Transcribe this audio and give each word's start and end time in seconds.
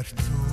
ert 0.00 0.49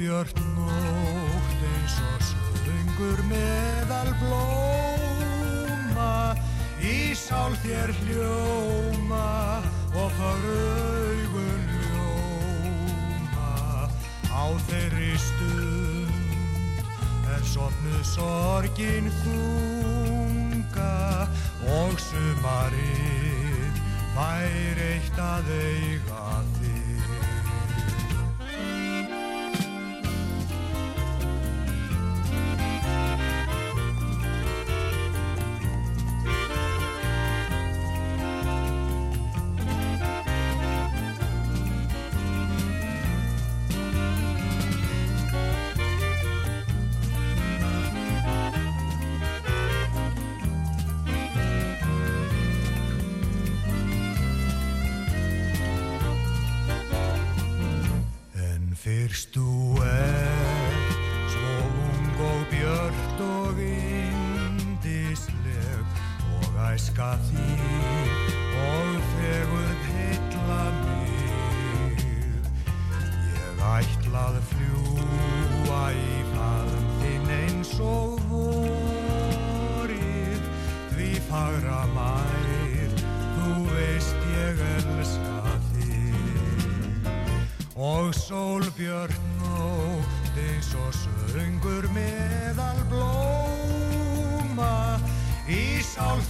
sólbjört 0.00 0.40
nótt 0.56 1.60
eins 1.60 2.00
og 2.00 2.24
söngur 2.24 3.20
meðal 3.28 4.08
blóma, 4.16 6.32
í 6.80 7.12
sál 7.12 7.52
þér 7.60 7.92
hljóma 8.00 9.60
og 9.92 10.08
fagur 10.16 11.04
augun 11.04 11.68
ljóma. 11.84 13.92
Á 14.32 14.56
þeirri 14.70 15.20
stund 15.20 16.80
er 17.36 17.44
sopnuð 17.44 18.00
sorgin 18.00 19.12
þunga 19.20 21.28
og 21.76 21.92
sumarið 22.08 23.84
fær 24.16 24.80
eitt 24.88 25.16
að 25.20 25.44
eiga 25.60 26.09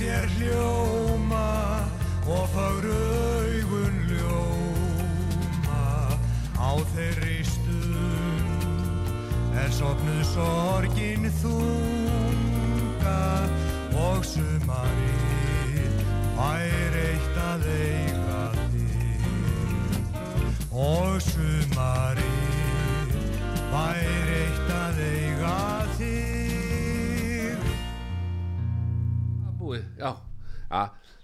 þér 0.00 0.26
hljóma 0.38 1.48
og 2.24 2.46
fagru 2.54 2.94
augun 3.36 3.98
ljóma 4.08 5.82
á 6.56 6.70
þeirri 6.94 7.42
stund. 7.44 8.64
Er 9.60 9.68
sopnuð 9.76 10.24
sorgin 10.32 11.28
þunga 11.42 11.79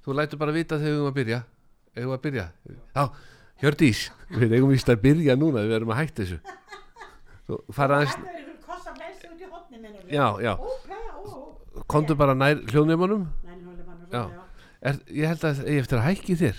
Þú 0.06 0.14
lætur 0.14 0.38
bara 0.38 0.54
vita 0.54 0.78
þegar 0.78 0.92
við 0.92 0.96
eigum 1.00 1.10
að 1.10 1.16
byrja. 1.18 1.38
Við 1.96 2.12
að 2.14 2.20
byrja? 2.22 2.44
Já, 2.94 3.04
Hjördís, 3.62 4.00
við 4.36 4.52
eigum 4.58 4.70
víst 4.70 4.90
að 4.92 5.00
byrja 5.02 5.34
núna 5.40 5.62
Við 5.64 5.76
erum 5.78 5.92
að 5.94 6.00
hætta 6.02 6.22
þessu. 6.22 6.38
Þú 7.48 7.58
fara 7.74 8.02
aðeins 8.02 8.16
Já, 10.06 10.26
já, 10.38 10.52
komdu 11.90 12.14
bara 12.14 12.34
nær 12.38 12.60
er, 14.86 14.98
Ég 15.10 15.26
held 15.26 15.44
að 15.48 15.62
eigi 15.66 15.80
eftir 15.82 15.98
að 15.98 16.04
hækki 16.06 16.36
þér. 16.38 16.58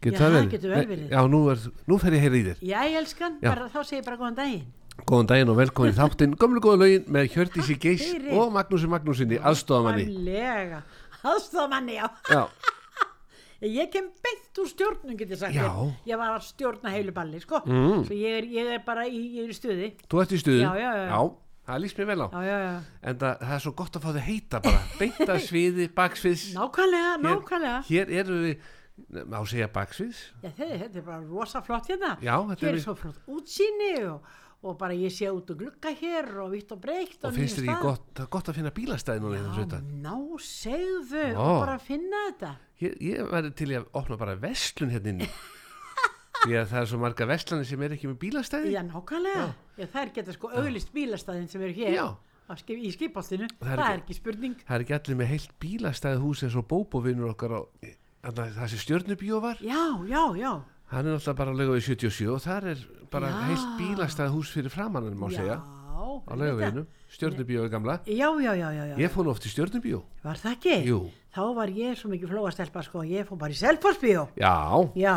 Getur 0.00 0.16
Já, 0.16 0.20
það 0.22 0.34
verið? 0.36 0.50
getur 0.54 0.70
vel 0.72 0.78
Nei, 0.78 0.86
verið. 0.88 1.10
Já, 1.12 1.20
nú, 1.28 1.40
er, 1.52 1.64
nú 1.90 1.98
fer 2.00 2.14
ég 2.16 2.22
að 2.22 2.24
heyra 2.24 2.38
í 2.38 2.44
þér. 2.46 2.62
Já, 2.64 2.78
ég 2.88 2.96
elskan, 3.02 3.34
bara, 3.42 3.66
þá 3.68 3.80
segir 3.82 4.00
ég 4.00 4.06
bara 4.06 4.20
góðan 4.22 4.38
daginn. 4.38 4.62
Góðan 5.10 5.28
daginn 5.28 5.52
og 5.52 5.58
velkomin 5.60 5.96
þáttinn. 5.98 6.36
Gömlu 6.40 6.62
góða 6.64 6.80
lögin 6.80 7.04
með 7.12 7.28
Hjördísi 7.34 7.76
Geis 7.80 8.06
og 8.32 8.54
Magnúsi 8.54 8.88
Magnúsinni 8.88 9.40
aðstofamanni 9.50 10.06
aðstofamanni, 11.24 11.98
já. 12.00 12.06
Já, 12.30 12.44
Ég 13.60 13.90
kem 13.92 14.06
beint 14.24 14.56
úr 14.62 14.68
stjórnum, 14.70 15.16
get 15.20 15.28
ég 15.34 15.36
sagt 15.36 15.52
Já. 15.52 15.66
þér. 15.68 15.90
Ég 16.08 16.16
var 16.16 16.32
að 16.38 16.46
stjórna 16.46 16.92
heilu 16.94 17.12
balli, 17.12 17.40
sko. 17.42 17.58
Mm. 17.68 18.06
Svo 18.08 18.16
ég 18.16 18.38
er, 18.38 18.46
ég 18.48 18.70
er 18.78 18.80
bara 18.86 19.04
í, 19.04 19.18
ég 19.36 19.44
er 19.44 19.52
í 19.52 19.56
stuði. 19.56 19.88
Þú 20.08 20.22
ert 20.22 20.32
í 20.32 20.38
stuðu 20.40 20.62
Já, 20.62 20.70
já, 20.80 20.92
já. 21.10 21.18
það 21.68 21.82
líst 21.84 22.00
mér 22.00 22.08
vel 22.08 22.24
á. 22.24 22.28
Já, 22.32 22.40
já, 22.48 22.56
já. 22.64 22.70
En 23.10 23.18
það, 23.20 23.34
það 23.44 23.52
er 23.58 23.62
svo 23.66 23.72
gott 23.82 23.98
að 24.00 24.06
fá 24.06 24.10
þau 24.16 24.24
heita 24.30 24.62
bara. 24.64 24.80
Beinta 25.02 25.36
sviði, 25.44 25.88
baksviðs. 26.00 26.46
Nákvæmlega, 26.56 27.12
nákvæmlega. 27.26 27.82
Hér 27.90 28.14
eru 28.22 28.38
við, 28.46 28.64
má 29.28 29.38
segja 29.52 29.68
baksviðs. 29.76 30.22
Já, 30.40 30.48
þetta, 30.56 30.70
þetta 30.86 31.02
er 31.02 31.08
bara 31.12 31.20
rosa 31.28 31.62
flott 31.68 31.92
hérna. 31.92 32.14
Já, 32.24 32.34
þetta 32.54 32.64
Hér 32.64 32.72
er 32.72 32.80
er 32.80 32.84
svo 32.88 32.96
flott 33.02 33.20
útsýni 33.36 33.92
og, 34.08 34.32
og 34.62 34.74
bara 34.80 34.92
ég 34.92 35.12
sé 35.14 35.28
út 35.32 35.48
og 35.54 35.56
glugga 35.62 35.92
hér 35.96 36.26
og 36.44 36.50
vitt 36.52 36.72
og 36.74 36.80
breykt 36.82 37.22
Og 37.24 37.32
finnst 37.32 37.56
þér 37.56 37.70
ekki 37.70 37.84
gott, 37.86 38.20
gott 38.34 38.50
að 38.52 38.58
finna 38.58 38.72
bílastæði 38.76 39.22
núna 39.24 39.38
hérna 39.38 39.54
Já, 39.54 39.60
svita 39.62 39.78
ná, 40.04 40.16
segðu 40.44 41.22
Ó. 41.32 41.40
og 41.46 41.60
bara 41.64 41.78
finna 41.80 42.24
þetta. 42.28 42.50
Ég, 42.84 42.96
ég 43.00 43.30
væri 43.30 43.52
til 43.56 43.70
í 43.72 43.78
að 43.78 43.86
opna 43.96 44.18
bara 44.20 44.34
vestlun 44.40 44.92
hérna 44.92 45.14
inni. 45.14 45.28
Því 46.44 46.54
að 46.56 46.68
það 46.72 46.80
er 46.80 46.88
svo 46.88 46.98
marga 47.00 47.26
vestlanir 47.28 47.66
sem 47.68 47.82
er 47.84 47.94
ekki 47.96 48.08
með 48.08 48.18
bílastæði. 48.22 48.70
Já, 48.72 48.80
nákvæmlega. 48.88 49.46
Já, 49.80 49.86
þær 49.92 50.12
geta 50.16 50.34
sko 50.36 50.50
auglist 50.56 50.92
bílastæðin 50.94 51.48
sem 51.52 51.64
eru 51.66 51.74
hér 51.76 51.96
Já. 51.96 52.06
skip, 52.60 52.76
í 52.80 52.92
skipastinu 52.94 53.48
Það 53.60 53.74
það, 53.74 53.82
er 53.90 54.00
ekki- 54.00 54.16
spurning. 54.16 54.54
Það 54.64 54.76
er 54.78 54.84
ekki 54.86 54.96
allir 54.96 55.18
með 55.20 55.30
heilt 55.34 55.52
bílastæði 55.60 56.20
hús 56.24 56.44
eins 56.44 56.56
og 56.56 56.68
bóbovinur 56.68 57.32
okkar 57.34 57.56
á 57.56 57.60
það 58.28 58.66
sem 58.72 58.80
stjörnubíó 58.84 59.40
var. 59.44 59.60
Já, 59.60 59.82
já, 60.08 60.22
já 60.36 60.52
Hann 60.90 61.06
er 61.06 61.14
alltaf 61.18 61.36
bara 61.38 61.52
á 61.52 61.54
laugaði 61.54 61.84
77 61.86 62.26
og 62.34 62.40
þar 62.42 62.64
er 62.72 62.80
bara 63.12 63.28
Já. 63.30 63.36
heilt 63.46 63.68
bílastæði 63.78 64.32
hús 64.34 64.50
fyrir 64.54 64.72
framann 64.74 65.12
má 65.18 65.28
segja. 65.30 65.60
Á 66.26 66.32
laugaveginu, 66.34 66.86
stjörnubíó 67.12 67.62
er 67.64 67.70
gamla. 67.70 68.00
Já, 68.06 68.28
já, 68.42 68.52
já, 68.58 68.68
já, 68.74 68.84
já. 68.90 68.96
Ég 68.98 69.12
fór 69.14 69.24
nú 69.26 69.30
oft 69.30 69.46
í 69.46 69.50
stjörnubíó. 69.52 70.00
Var 70.24 70.38
það 70.40 70.56
ekki? 70.56 70.76
Jú. 70.88 71.00
Þá 71.30 71.42
var 71.54 71.70
ég 71.70 71.98
svo 71.98 72.10
mikið 72.10 72.32
flóastelpa 72.32 72.82
sko, 72.82 73.04
ég 73.06 73.28
fór 73.28 73.38
bara 73.38 73.54
í 73.54 73.58
Selforsbíó 73.60 74.24
Já, 74.34 74.54
Já, 74.98 75.14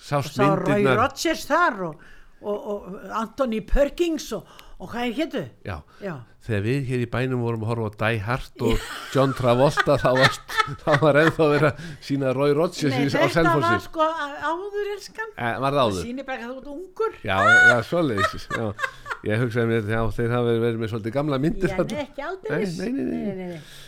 sást 0.00 0.32
sá 0.38 0.46
myndirnar. 0.48 0.96
Rogers 1.02 1.42
þar 1.44 1.76
og, 1.90 2.00
og, 2.40 2.70
og 2.72 3.10
Anthony 3.20 3.60
Perkins 3.60 4.30
og, 4.32 4.48
og 4.80 4.88
hvað 4.94 5.10
er 5.10 5.14
hétu? 5.18 5.42
Já, 5.68 5.76
Já, 6.00 6.14
þegar 6.46 6.62
við 6.66 6.84
hér 6.90 7.02
í 7.04 7.08
bænum 7.10 7.42
vorum 7.44 7.64
að 7.64 7.70
horfa 7.72 7.88
á 7.90 7.94
Die 8.02 8.20
Hard 8.26 8.64
og 8.66 8.84
John 9.14 9.34
Travolta 9.36 9.96
þá 10.02 10.08
var, 10.20 10.38
var 11.02 11.18
ennþá 11.22 11.48
verið 11.52 11.68
að 11.70 11.88
sína 12.08 12.32
Roy 12.36 12.54
Rogers 12.56 12.94
Nei, 12.94 13.06
á 13.10 13.26
þetta 13.26 13.56
var 13.62 13.82
sko 13.84 14.06
áður 14.06 14.92
elskan. 14.94 15.34
Var 15.36 15.78
það? 15.80 16.00
Sýnir 16.02 16.28
bara 16.28 16.46
að 16.46 16.52
þú 16.52 16.58
ert 16.60 16.70
ungur. 16.76 17.18
Já, 17.26 17.36
já, 17.42 17.82
já. 18.56 18.70
ég 19.26 19.42
hugsaði 19.42 19.70
mér 19.70 19.88
já, 19.90 20.00
þeir 20.18 20.34
hafa 20.36 20.58
verið 20.64 20.82
með 20.82 20.92
svolítið 20.92 21.16
gamla 21.16 21.40
myndir 21.42 21.72
Já, 21.72 21.86
ekki 22.04 22.26
aldrei. 22.26 22.66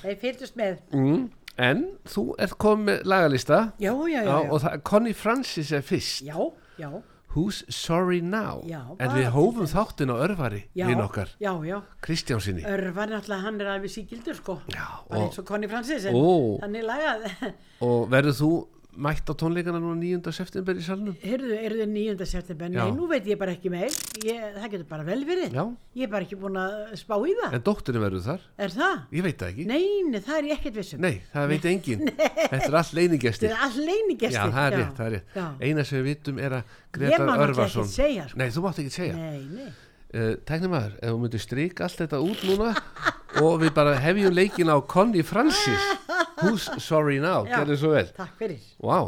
Þeir 0.02 0.18
fylgdust 0.22 0.58
með. 0.58 0.80
Mm, 0.96 1.20
en 1.68 1.84
þú 2.08 2.24
ert 2.42 2.56
komið 2.62 2.88
með 2.88 3.06
lagalista. 3.12 3.60
Já, 3.78 3.92
já, 3.92 4.18
já, 4.18 4.22
Já, 4.22 4.34
já. 4.34 4.50
og 4.50 4.64
það, 4.64 4.82
Connie 4.90 5.16
Francis 5.18 5.72
er 5.76 5.86
fyrst. 5.86 6.24
Já, 6.26 6.38
já, 6.80 6.90
Who's 7.34 7.62
Sorry 7.68 8.20
Now? 8.22 8.62
Já, 8.66 8.80
en 8.98 9.10
við 9.12 9.26
hófum 9.34 9.66
þess. 9.66 9.74
þáttin 9.76 10.10
á 10.10 10.16
örvari 10.16 10.62
við 10.74 11.02
okkar, 11.04 11.28
Já, 11.40 11.52
já. 11.68 11.82
Kristjánsinni 12.02 12.64
Örvar 12.64 13.08
náttúrulega, 13.12 13.42
hann 13.44 13.60
er 13.60 13.66
alveg 13.74 13.90
síkildur 13.92 14.34
sko. 14.34 14.58
Já, 14.72 14.86
og- 15.10 15.16
eins 15.18 15.38
og 15.38 15.44
Conny 15.46 15.68
Francis 15.68 16.04
en 16.06 16.14
Ó. 16.14 16.58
Þannig 16.62 16.84
lagað. 16.88 17.52
Og 17.82 18.08
verður 18.10 18.38
þú 18.40 18.52
mætt 18.98 19.30
á 19.30 19.34
tónleikana 19.38 19.78
núna 19.78 19.96
9. 20.00 20.32
september 20.34 20.78
í 20.78 20.82
salnum 20.82 21.14
Heyrðu, 21.22 21.54
eru 21.54 21.78
þið 21.78 21.92
9. 21.94 22.26
september? 22.26 22.70
Nei, 22.72 22.78
Já. 22.80 22.90
nú 22.96 23.06
veit 23.10 23.28
ég 23.30 23.38
bara 23.40 23.54
ekki 23.54 23.70
meir 23.72 23.94
ég, 24.26 24.44
Það 24.58 24.68
getur 24.74 24.86
bara 24.90 25.06
vel 25.06 25.20
verið 25.28 25.54
Já. 25.54 25.64
Ég 25.98 26.08
er 26.08 26.12
bara 26.12 26.26
ekki 26.26 26.38
búin 26.40 26.58
að 26.58 26.94
spá 26.98 27.14
í 27.22 27.34
það 27.38 27.56
en 27.58 27.64
dóttirinn 27.68 28.04
verður 28.04 28.24
þar, 28.26 28.46
Er 28.58 28.74
það? 28.74 28.96
ég 29.18 29.26
veit 29.28 29.42
það 29.42 29.52
ekki 29.54 29.66
Nei, 29.70 29.82
nei, 30.10 30.20
það 30.28 30.38
er 30.40 30.48
ég 30.50 30.58
ekkert 30.58 30.80
vissum 30.82 31.02
Nei, 31.04 31.12
það 31.32 31.50
veit 31.54 31.68
enginn 31.72 32.06
þetta 32.12 32.62
er 32.62 32.78
allt 32.82 32.88
Þetta 32.88 33.00
leinigestir 33.00 33.50
er 33.52 33.66
all 33.68 33.82
leinigestir 33.88 34.38
Já, 34.38 34.54
það 34.58 34.64
er 34.68 34.78
rétt, 34.78 34.96
það 34.98 35.06
er 35.10 35.14
rétt 35.18 35.38
Já. 35.38 35.46
Eina 35.68 35.84
sem 35.86 36.00
við 36.00 36.08
vitum 36.12 36.42
er 36.42 36.58
að 36.58 36.72
Ég 36.98 36.98
má 36.98 37.28
náttúrulega 37.28 37.46
Örvarsson 37.48 37.84
ekkert 37.86 38.00
segja, 38.00 38.26
sko. 38.30 38.40
Nei, 38.42 38.48
þú 38.54 38.64
mátt 38.66 38.82
ekki 38.82 38.94
segja 38.98 39.18
Nei, 39.18 39.44
nei 39.52 39.68
uh, 39.68 40.34
Tæknumæður, 40.48 40.98
ef 41.02 41.12
þú 41.14 41.22
myndir 41.22 41.42
strík 41.44 41.82
allt 41.84 42.02
þetta 42.02 42.20
út 42.24 42.44
núna 42.48 42.72
og 43.44 43.58
við 43.62 43.74
bara 43.76 43.98
hefjum 44.02 44.34
leikin 44.34 44.72
á 44.72 44.76
Connie 44.88 45.26
Francis 45.26 45.88
Who's 46.40 46.68
Sorry 46.82 47.18
Now, 47.22 47.44
gerðu 47.48 47.78
svo 47.80 47.94
vel. 47.96 48.12
Takk 48.16 48.36
fyrir. 48.38 48.60
Vá, 48.82 49.00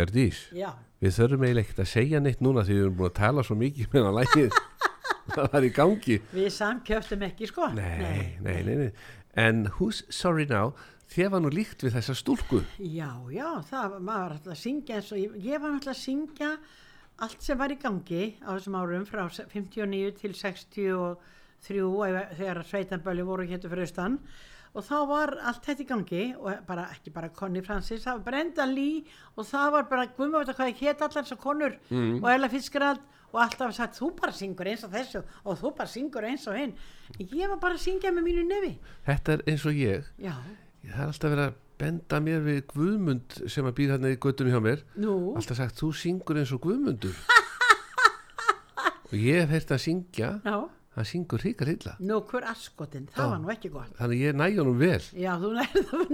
Hjördís 0.00 0.40
Já, 0.56 0.70
Við 1.00 1.14
þurfum 1.16 1.44
eiginlega 1.46 1.64
ekkert 1.68 1.82
að 1.84 1.90
segja 1.94 2.20
neitt 2.20 2.40
núna 2.44 2.64
því 2.66 2.74
við 2.76 2.82
erum 2.84 2.96
búin 2.98 3.08
að 3.12 3.18
tala 3.22 3.44
svo 3.46 3.54
mikið 3.60 3.86
með 3.94 4.06
hann 4.08 4.18
lægið 4.18 4.58
það 5.34 5.46
var 5.54 5.64
í 5.64 5.70
gangi. 5.76 6.16
Við 6.34 6.48
samkjöftum 6.56 7.22
ekki 7.28 7.46
sko. 7.48 7.68
Nei, 7.76 8.36
nei, 8.42 8.56
nei, 8.66 8.74
nei. 8.80 8.90
En 9.38 9.62
Who's 9.78 10.00
Sorry 10.12 10.44
Now? 10.50 10.72
Þér 11.10 11.30
var 11.32 11.40
nú 11.44 11.50
líkt 11.54 11.82
við 11.86 11.94
þessa 11.96 12.14
stúlku. 12.18 12.60
Já, 12.78 13.08
já, 13.34 13.46
það 13.70 13.96
var, 14.06 14.34
alltaf 14.36 14.52
að 14.54 14.60
syngja 14.60 14.98
eins 15.00 15.08
og 15.14 15.18
ég, 15.22 15.32
ég 15.46 15.62
var 15.62 15.72
alltaf 15.74 15.94
að 15.94 16.00
syngja 16.04 16.50
allt 17.24 17.42
sem 17.46 17.58
var 17.60 17.72
í 17.74 17.78
gangi 17.82 18.22
á 18.42 18.50
þessum 18.54 18.76
árum 18.78 19.06
frá 19.08 19.24
59 19.30 20.12
til 20.20 20.34
63 20.38 21.80
ef- 22.10 22.36
þegar 22.38 22.62
sveitanböli 22.70 23.24
voru 23.26 23.46
héttu 23.50 23.68
fyrir 23.72 23.88
austan 23.88 24.20
og 24.74 24.84
þá 24.86 24.96
var 25.10 25.32
allt 25.50 25.64
þetta 25.66 25.82
í 25.82 25.88
gangi 25.88 26.24
og 26.38 26.50
bara, 26.66 26.84
ekki 26.94 27.12
bara 27.14 27.30
Connie 27.34 27.62
Francis, 27.66 28.04
það 28.04 28.20
var 28.20 28.26
Brenda 28.28 28.66
Lee 28.70 29.00
og 29.36 29.46
það 29.48 29.72
var 29.76 29.88
bara, 29.90 30.04
veit 30.06 30.52
að 30.52 30.54
hvað 30.60 30.70
ég 30.70 30.82
hétt 30.84 31.02
allar 31.06 31.24
þessar 31.26 31.40
konur 31.42 31.74
og 31.90 32.28
Ella 32.30 32.50
Fitzgerald 32.52 33.02
og 33.30 33.40
alltaf 33.44 33.74
sagt, 33.74 33.98
þú 33.98 34.12
bara 34.18 34.34
syngur 34.34 34.66
eins 34.70 34.84
og 34.86 34.94
þessu 34.94 35.22
og 35.44 35.58
þú 35.60 35.74
bara 35.78 35.90
syngur 35.90 36.26
eins 36.26 36.46
og 36.50 36.56
hinn. 36.58 36.72
Ég 37.18 37.46
var 37.50 37.60
bara 37.62 37.76
að 37.78 37.84
syngja 37.84 38.10
með 38.14 38.26
mínu 38.26 38.46
nefi. 38.48 38.72
Þetta 39.06 39.36
er 39.36 39.44
eins 39.52 39.66
og 39.70 39.78
ég. 39.78 40.08
Já, 40.18 40.34
Það 40.80 40.96
er 40.96 41.10
alltaf 41.10 41.30
verið 41.34 41.44
að 41.44 41.58
benda 41.80 42.18
mér 42.24 42.42
við 42.44 42.58
Guðmund 42.72 43.36
sem 43.52 43.66
að 43.68 43.74
býða 43.76 43.96
hérna 43.96 44.10
í 44.12 44.18
göttunum 44.20 44.54
hjá 44.54 44.62
mér. 44.64 44.82
Nú? 45.00 45.14
Alltaf 45.36 45.58
sagt, 45.60 45.76
þú 45.78 45.90
syngur 45.96 46.40
eins 46.40 46.52
og 46.56 46.62
Guðmundur. 46.64 47.16
Og 49.10 49.16
ég 49.18 49.40
hef 49.42 49.50
heyrt 49.50 49.72
að 49.74 49.82
syngja. 49.82 50.30
Já, 50.46 50.56
Hann 50.96 51.06
syngur 51.06 51.38
hrikar 51.44 51.68
illa 51.70 51.92
nú 52.02 52.16
hver 52.26 52.48
askotin, 52.50 53.04
það 53.14 53.22
Já. 53.22 53.30
var 53.30 53.42
nú 53.44 53.50
ekki 53.52 53.68
gott 53.70 53.92
Þannig 54.00 54.22
ég 54.24 54.38
næ 54.40 54.46
honum 54.56 54.78
vel 54.80 55.04
Já, 55.14 55.32
þú 55.38 55.50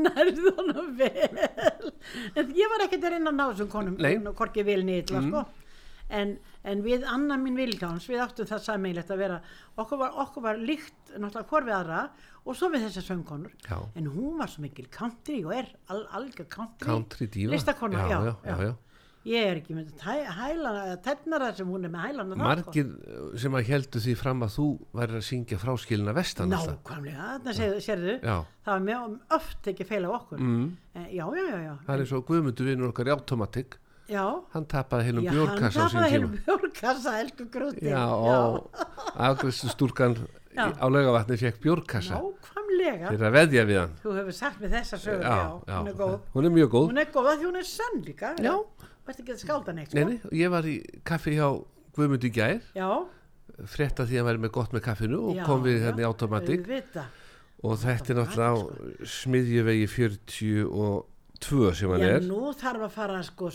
nærðu, 0.04 0.50
honum 0.58 0.90
vel. 0.98 1.92
En 2.36 2.50
ég 2.58 2.74
var 2.74 2.84
ekkert 2.84 3.06
að 3.08 3.14
reyna 3.16 3.32
að 3.32 3.38
ná 3.38 3.46
þessum 3.46 3.70
konum, 3.72 3.96
Nei. 3.96 4.18
Mm. 4.18 4.34
hvorki 4.36 4.66
vil 4.68 4.82
nýtla, 4.84 5.22
sko. 5.30 5.46
En, 6.12 6.36
en 6.62 6.82
við 6.84 7.02
Anna 7.10 7.34
mín 7.40 7.56
Vilgáns, 7.58 8.04
við 8.06 8.20
áttum 8.22 8.46
það 8.46 8.60
sammeilegt 8.68 9.10
að 9.10 9.22
vera, 9.24 9.38
okkur 9.80 9.98
var, 10.04 10.12
okkur 10.26 10.44
var 10.44 10.60
líkt 10.60 11.16
náttúrulega 11.16 11.48
hvort 11.50 11.66
við 11.66 11.76
aðra 11.80 12.02
og 12.46 12.54
svo 12.54 12.68
við 12.70 12.84
þessar 12.86 13.06
söngkonur. 13.08 13.56
Já. 13.66 13.80
En 13.98 14.10
hún 14.12 14.36
var 14.38 14.52
svo 14.52 14.62
mikil 14.62 14.86
country 14.92 15.40
og 15.42 15.56
er 15.56 15.72
al, 15.90 16.04
algjör 16.20 16.46
country. 16.52 16.86
Country 16.86 17.26
diva 17.32 17.56
Listakona, 17.56 18.04
já, 18.06 18.20
já, 18.28 18.34
já, 18.44 18.60
já. 18.68 18.74
Ég 19.26 19.42
er 19.50 19.58
ekki 19.58 19.74
með 19.74 20.04
hælana, 20.06 20.96
tennara 21.02 21.48
sem 21.56 21.66
hún 21.66 21.88
er 21.88 21.90
með 21.90 22.04
hælana. 22.04 22.36
það, 22.36 22.60
sko. 22.60 22.70
Margir 22.70 22.90
uh, 22.94 23.32
sem 23.42 23.56
að 23.58 23.70
heldu 23.72 24.02
því 24.04 24.14
fram 24.20 24.44
að 24.46 24.52
þú 24.54 24.66
væri 25.00 25.16
að 25.18 25.24
syngja 25.26 25.58
fráskilina 25.58 26.14
vestan. 26.14 26.52
Nákvæmlega, 26.54 27.30
þarna 27.48 27.80
sérðu, 27.82 28.14
það 28.22 28.70
var 28.70 28.84
mjög 28.86 29.16
oft 29.40 29.72
ekki 29.72 29.88
feil 29.88 30.04
á 30.06 30.10
okkur. 30.14 30.38
Mm. 30.38 30.68
Eh, 30.94 31.08
Já, 31.16 31.24
já, 31.26 31.42
já, 31.50 31.58
já. 31.64 31.74
Það 31.88 31.92
er 31.96 32.04
eins 32.06 32.14
og 32.14 32.24
Guðmundur 32.30 32.70
vinnur 32.70 32.92
okkar 32.94 33.10
í 33.10 33.14
automatik 33.16 33.78
Já, 34.06 34.22
Hann 34.54 34.66
tapaði 34.70 35.08
heilum 35.08 35.24
á 35.26 35.30
hann 35.34 35.72
tapaði 35.74 36.10
heilum 36.12 36.34
bjórkassa, 36.46 37.14
elsku 37.24 37.46
grúti. 37.50 37.88
Já, 37.90 38.04
og 38.06 38.68
afgriðstu 39.18 39.72
stúrkan 39.72 40.14
á 40.54 40.86
laugavatni 40.86 41.36
fekk 41.40 41.58
bjórkassa 41.64 42.20
Nákvæmlega. 42.22 43.10
fyrir 43.10 43.26
að 43.26 43.34
veðja 43.40 43.64
við 43.66 43.80
hann 43.82 43.96
Þú 44.04 44.14
hefur 44.20 44.36
sagt 44.38 44.62
mér 44.62 44.76
þessa 44.78 45.00
sögur, 45.02 45.26
já, 45.26 45.40
hún 45.74 45.90
er 45.90 45.98
góð. 45.98 46.14
hún 46.36 46.46
er 46.46 46.54
mjög 46.54 46.70
góð 46.76 46.86
Hún 46.92 47.02
er 47.02 47.10
góð 47.10 47.26
að 49.06 49.12
er. 49.12 49.14
Já. 49.14 49.14
Ert 49.14 49.20
ekki 49.22 49.32
að 49.36 49.42
skálda 49.44 49.72
neitt, 49.76 49.94
Nei, 49.94 50.02
sko. 50.02 50.28
nei, 50.32 50.40
ég 50.40 50.50
var 50.50 50.64
í 50.66 50.76
kaffi 51.04 51.36
hjá 51.38 51.48
Guðmundi 51.96 52.28
í 52.28 52.34
gær 52.36 52.60
Já, 52.76 52.90
frétta 53.72 54.04
því 54.04 54.16
að 54.16 54.20
hann 54.20 54.26
væri 54.30 54.42
með 54.44 54.52
gott 54.52 54.72
með 54.76 54.82
kaffinu 54.84 55.20
og 55.30 55.36
Já, 55.38 55.44
kom 55.46 55.62
við 55.64 55.78
já, 55.78 55.84
hérna 55.86 56.02
í 56.02 56.08
automatik 56.10 56.66
og 57.66 57.78
þetta 57.80 58.12
er 58.12 58.18
náttúrulega 58.20 58.52
á 58.52 58.56
smiðjuvegi 59.16 59.86
42 59.88 61.74
sem 61.76 61.90
hann 61.92 62.04
Já, 62.04 62.10
er 62.18 62.26
nú 62.26 62.52
þarf 62.56 62.84
að 62.86 62.92
fara 62.96 63.22
sko, 63.26 63.50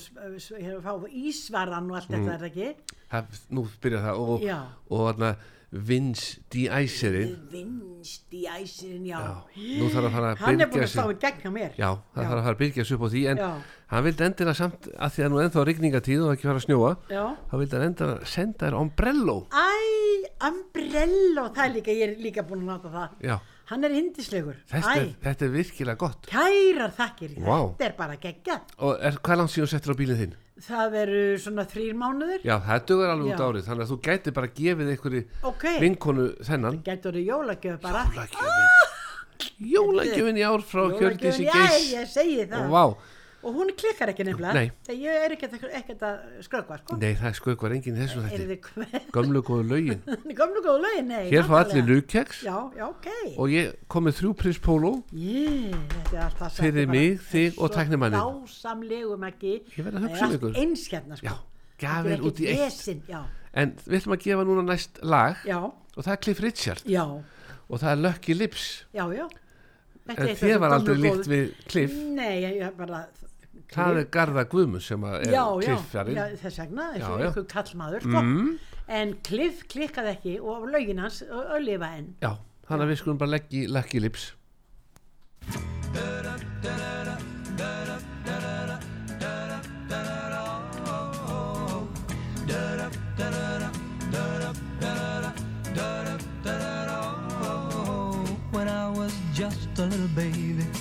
hérna, 0.57 0.81
fá 0.81 0.93
ísvaran 1.09 1.89
og 1.91 1.95
allt 1.99 2.09
Mm. 2.11 2.25
þetta 2.25 2.33
er 2.39 2.47
ekki 2.49 2.69
það, 3.11 3.23
nú 3.51 3.67
byrjar 3.81 4.03
það 4.07 4.15
og, 4.25 4.41
Já. 4.45 4.59
og 4.89 4.99
þarna 5.07 5.31
vins 5.71 6.21
de-æsirinn 6.51 7.37
vinst 7.51 8.33
í 8.35 8.41
æsirinn, 8.49 9.05
já, 9.07 9.19
Já, 9.21 9.77
nú 9.79 9.87
þarf 9.93 10.07
að 10.09 10.15
fara 10.15 10.29
að 10.33 10.39
hann 10.41 10.63
er 10.63 10.67
búin 10.67 10.81
byrja 10.81 10.87
að 10.87 10.91
sig 10.91 11.11
í 11.13 11.19
gegn 11.21 11.43
hjá 11.45 11.51
mér 11.55 11.75
Já, 11.77 11.89
það 12.11 12.17
Já. 12.17 12.27
þarf 12.27 12.33
að 12.35 12.43
fara 12.47 12.55
að 12.55 12.59
byrja 12.61 12.85
sig 12.89 12.95
upp 12.97 13.05
á 13.05 13.09
því 13.13 13.21
en 13.31 13.41
Já. 13.41 13.49
hann 13.93 14.03
vildi 14.07 14.25
endilega 14.27 14.57
samt 14.59 14.89
að 14.97 15.13
því 15.15 15.23
að 15.23 15.31
nú 15.31 15.39
ennþá 15.45 15.63
rigningatíð 15.69 16.25
og 16.25 16.33
ekki 16.33 16.49
fara 16.49 16.59
að 16.59 16.65
snjóa 16.65 16.91
þá 17.07 17.55
vildi 17.61 17.77
hann 17.77 17.87
endilega 17.87 18.29
senda 18.33 18.65
þér 18.65 18.77
ombrello 18.81 19.37
Æ, 19.47 19.71
umbrello, 20.49 21.47
það 21.55 21.63
er 21.67 21.73
líka, 21.77 21.95
ég 21.95 22.05
er 22.09 22.21
líka 22.25 22.43
búin 22.47 22.65
að 22.65 22.71
nota 22.73 22.91
það. 22.91 23.49
Hann 23.71 23.85
er 23.87 23.93
hindislegur. 23.95 24.57
þetta 24.67 25.03
þetta 25.23 25.45
er 25.47 25.51
virkilega 25.53 25.99
gott 26.01 26.25
kærar 26.27 26.91
þakkir, 26.97 27.37
Vá. 27.39 27.59
þetta 27.77 27.85
er 27.87 27.93
bara 28.01 28.17
geggjað. 28.19 28.73
og 28.83 28.97
er, 28.99 29.19
hvað 29.23 29.39
langt 29.39 29.53
síðan 29.53 29.71
settur 29.71 29.95
á 29.95 29.99
bílinn 30.01 30.19
þinn? 30.19 30.33
Það 30.61 30.95
eru 31.01 31.21
svona 31.41 31.63
þrýr 31.65 31.95
mánuður. 31.97 32.41
Já, 32.45 32.55
það 32.67 32.83
dugur 32.91 33.09
alveg 33.13 33.31
út 33.31 33.39
Já. 33.39 33.45
árið 33.47 33.65
þannig 33.69 33.85
að 33.85 33.91
þú 33.91 33.97
gæti 34.07 34.33
bara 34.35 34.49
gefið 34.59 34.91
einhverju 34.93 35.21
Ok, 35.49 35.63
vinkonu 35.81 36.25
þennan 36.45 36.77
gætur 36.85 37.17
þú 37.17 37.23
jólagjöf 37.31 37.79
bara. 37.81 38.03
Jólagjöfin 38.11 39.71
Jólagjöfin 39.71 40.37
í 40.37 40.43
ár 40.45 40.61
frá 40.65 40.83
Hjördísi 40.93 41.47
já, 41.47 41.53
Geis 41.55 41.87
ég 41.95 42.07
segi 42.11 42.45
það. 42.45 42.61
og 42.61 42.69
vá, 42.75 42.83
Og 43.41 43.55
hún 43.57 43.71
klikkar 43.73 44.11
ekki 44.11 44.25
nefnilega. 44.27 44.69
Þegar 44.85 44.97
ég 45.01 45.23
er 45.25 45.33
ekkert 45.79 46.03
að 46.05 46.17
skrökva, 46.45 46.77
sko. 46.81 46.97
nei 47.01 47.15
það 47.17 47.35
sko 47.39 47.55
var 47.63 47.73
enginn 47.73 47.97
í 47.97 48.03
þessu 48.03 48.21
Er 48.21 48.43
þetta? 48.51 49.01
Gömlu 49.15 49.41
góðu 49.47 49.65
lögin 49.71 50.03
Gömlu 50.39 50.61
góðu 50.61 50.83
lögin, 50.83 51.07
nei. 51.09 51.23
Hér 51.31 51.47
fá 51.49 51.55
allir 51.63 51.81
nákvæmlega. 51.81 51.95
lukeks 51.95 52.43
Já, 52.45 52.57
já, 52.77 52.85
ok. 52.85 53.07
og 53.41 53.53
ég 53.55 53.71
kom 53.89 54.05
með 54.05 54.17
þrjú 54.19 54.33
prins 54.43 54.59
póló 54.61 54.91
Ég, 55.17 55.73
þetta 55.95 56.25
alltaf 56.27 56.51
sagt, 56.51 56.61
Fyrir 56.61 56.91
mig, 56.91 57.17
þig 57.31 57.57
og 57.57 57.73
tæknimanninn. 57.73 58.21
Svo 58.21 58.45
dásamlegum 58.45 59.25
ekki. 59.31 59.53
Ég 59.73 59.87
verð 59.87 59.97
að 60.01 60.05
hugsa 60.07 60.27
um 60.29 60.35
ykkur. 60.37 60.57
eins 60.61 60.85
hérna, 60.91 61.17
sko. 61.21 61.37
Er 61.81 62.21
út 62.21 62.37
í 62.43 62.49
eitt 62.51 63.09
Já, 63.09 63.23
En 63.57 63.73
við 63.83 63.97
ætlum 64.03 64.13
að 64.15 64.25
gefa 64.27 64.43
núna 64.47 64.63
næst 64.69 64.99
lag 65.03 65.41
já, 65.43 65.57
og 65.65 65.97
það 66.05 66.11
er 66.13 66.19
Cliff 66.23 66.43
Richard 66.45 66.83
já, 66.87 67.03
og 67.09 67.81
það 67.81 67.89
er 67.91 68.03
Lucky 68.05 68.35
Lips 68.37 68.67
já, 68.93 69.03
já. 69.17 69.25
En 70.11 70.29
þér 70.37 70.61
var 70.61 70.75
aldrei 70.77 70.95
líkt 71.01 71.27
við 71.29 71.49
Cliff 71.71 71.97
Nei, 72.15 72.43
ég, 72.45 72.61
ég 72.61 72.77
bara... 72.77 73.01
það 73.71 74.01
er 74.01 74.09
Garða 74.15 74.43
Guðmunds 74.51 74.89
sem 74.91 75.07
að 75.07 75.15
er 75.21 75.33
já, 75.35 75.45
já, 75.63 75.71
já, 75.71 76.25
þess 76.41 76.59
vegna, 76.63 76.89
og 76.91 77.23
já. 77.23 77.29
ykkur 77.29 77.47
kallmaður, 77.55 78.05
sko. 78.07 78.21
mm, 78.25 78.51
En 78.91 79.13
Cliff 79.23 79.63
klikkaði 79.71 80.11
ekki 80.17 80.35
og 80.43 80.67
lögin 80.67 80.99
hans 80.99 81.21
ölifa 81.31 81.93
enn. 81.95 82.11
Já, 82.19 82.33
þannig 82.67 82.87
að 82.87 82.91
við 82.91 83.01
skulum 83.03 83.21
bara 83.21 83.37
leggja 83.37 83.71
Lucky 83.71 84.03
Lips 84.03 84.31
when 98.51 98.67
I 98.67 98.89
was 98.89 99.13
just 99.33 99.79
a 99.79 99.85
little 99.85 100.07
baby. 100.09 100.80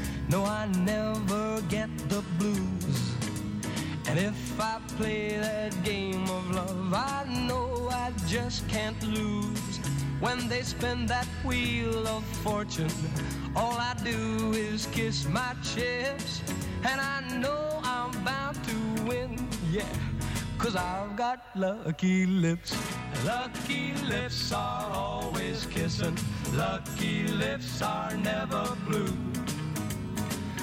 No, 0.31 0.45
I 0.45 0.65
never 0.85 1.61
get 1.67 1.89
the 2.07 2.23
blues. 2.39 3.15
And 4.07 4.17
if 4.17 4.61
I 4.61 4.79
play 4.95 5.37
that 5.37 5.83
game 5.83 6.23
of 6.23 6.51
love, 6.51 6.93
I 6.93 7.25
know 7.47 7.89
I 7.91 8.13
just 8.27 8.65
can't 8.69 9.01
lose. 9.03 9.79
When 10.21 10.47
they 10.47 10.61
spin 10.61 11.05
that 11.07 11.27
wheel 11.43 12.07
of 12.07 12.23
fortune, 12.45 12.93
all 13.57 13.77
I 13.77 13.93
do 14.05 14.53
is 14.53 14.85
kiss 14.93 15.27
my 15.27 15.53
chips. 15.61 16.41
And 16.85 17.01
I 17.01 17.19
know 17.37 17.81
I'm 17.83 18.11
bound 18.23 18.55
to 18.69 19.03
win, 19.03 19.35
yeah. 19.69 19.83
Cause 20.57 20.77
I've 20.77 21.17
got 21.17 21.43
lucky 21.55 22.25
lips. 22.25 22.73
Lucky 23.25 23.95
lips 24.07 24.53
are 24.53 24.89
always 24.93 25.65
kissing. 25.65 26.17
Lucky 26.53 27.27
lips 27.27 27.81
are 27.81 28.15
never 28.15 28.77
blue. 28.87 29.40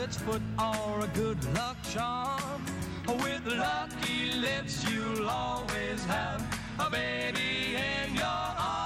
rabbit's 0.00 0.16
foot, 0.18 0.42
or 0.58 1.04
a 1.04 1.08
good 1.14 1.44
luck 1.54 1.76
charm. 1.92 2.64
With 3.06 3.46
lucky 3.46 4.32
lips, 4.40 4.84
you'll 4.90 5.28
always 5.28 6.04
have 6.06 6.42
a 6.78 6.90
baby 6.90 7.76
in 7.76 8.14
your 8.14 8.24
arms. 8.24 8.80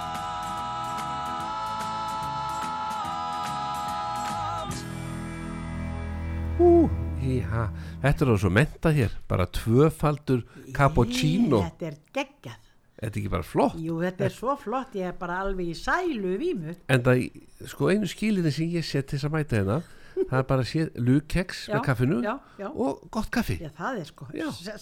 Ú, 6.59 6.89
íha, 7.21 7.69
þetta 8.03 8.25
er 8.25 8.31
á 8.31 8.35
svo 8.39 8.49
menta 8.51 8.91
hér 8.95 9.11
bara 9.27 9.45
tvöfaldur 9.47 10.43
cappuccino 10.75 11.59
Í, 11.59 11.63
Þetta 11.69 11.85
er 11.91 11.95
geggjað. 12.15 12.61
Þetta 12.95 13.11
er 13.11 13.19
ekki 13.19 13.31
bara 13.31 13.43
flott 13.43 13.75
Jú, 13.79 13.99
þetta 14.01 14.23
er 14.25 14.33
svo 14.33 14.55
flott, 14.59 14.95
ég 14.95 15.05
er 15.11 15.17
bara 15.19 15.35
alveg 15.43 15.67
í 15.71 15.75
sælu 15.77 16.37
vímu. 16.39 16.75
En 16.87 17.03
það, 17.03 17.27
sko 17.67 17.91
einu 17.91 18.07
skilinu 18.09 18.51
sem 18.51 18.71
ég 18.71 18.83
set 18.87 19.05
til 19.11 19.19
þess 19.19 19.27
að 19.29 19.35
mæta 19.35 19.59
hérna 19.59 19.79
það 20.15 20.37
er 20.39 20.45
bara 20.49 20.61
að 20.65 20.69
sé 20.71 20.85
lukeks 20.95 21.63
Já, 21.67 21.73
með 21.75 21.83
kaffinu 21.89 22.19
já, 22.23 22.33
já. 22.59 22.67
og 22.71 23.01
gott 23.11 23.29
kaffi 23.35 23.57
Já, 23.61 23.69
það 23.77 23.99
er 24.01 24.05
sko. 24.11 24.27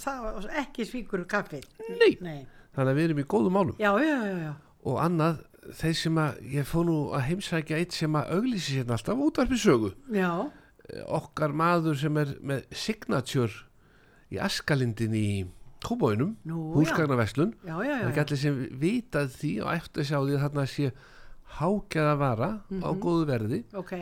Það, 0.04 0.50
ekki 0.64 0.86
svíkur 0.90 1.24
kaffið. 1.30 1.66
Nei. 2.00 2.12
Nei. 2.22 2.42
þannig 2.76 2.92
að 2.94 3.00
við 3.00 3.08
erum 3.10 3.20
í 3.24 3.26
góðum 3.34 3.54
málum 3.58 3.76
og 4.84 4.98
annað, 5.00 5.42
þeir 5.80 5.94
sem 5.96 6.18
að 6.20 6.40
ég 6.58 6.66
fór 6.68 6.86
nú 6.90 6.98
að 7.16 7.26
heimsækja 7.30 7.78
eitt 7.80 7.94
sem 7.96 8.16
að 8.20 8.32
auglýsi 8.38 8.80
hérna 8.82 8.98
alltaf 8.98 9.22
útvarpi 9.30 9.60
sögu 9.62 9.94
Já, 10.12 10.32
Eh, 10.84 11.00
okkar 11.16 11.54
maður 11.56 11.96
sem 11.96 12.18
er 12.20 12.34
með 12.44 12.66
signature 12.76 13.54
í 14.28 14.36
Askalindin 14.44 15.14
í 15.16 15.46
já, 17.64 17.78
já, 17.80 17.94
það 17.94 18.02
er 18.04 18.10
ekki 18.10 18.22
allir 18.26 18.40
sem 18.42 18.58
vitað 18.82 19.30
því 19.38 19.52
og 19.64 19.70
eftir 19.78 20.04
sjá 20.10 20.18
því 20.20 20.34
að 20.36 20.44
þarna 20.44 20.66
sé 20.74 20.90
hágæða 21.60 22.18
vara 22.20 22.50
á 22.68 22.90
Mhm. 22.92 23.00
góðu 23.00 23.26
verði 23.32 23.64
Ok, 23.80 23.94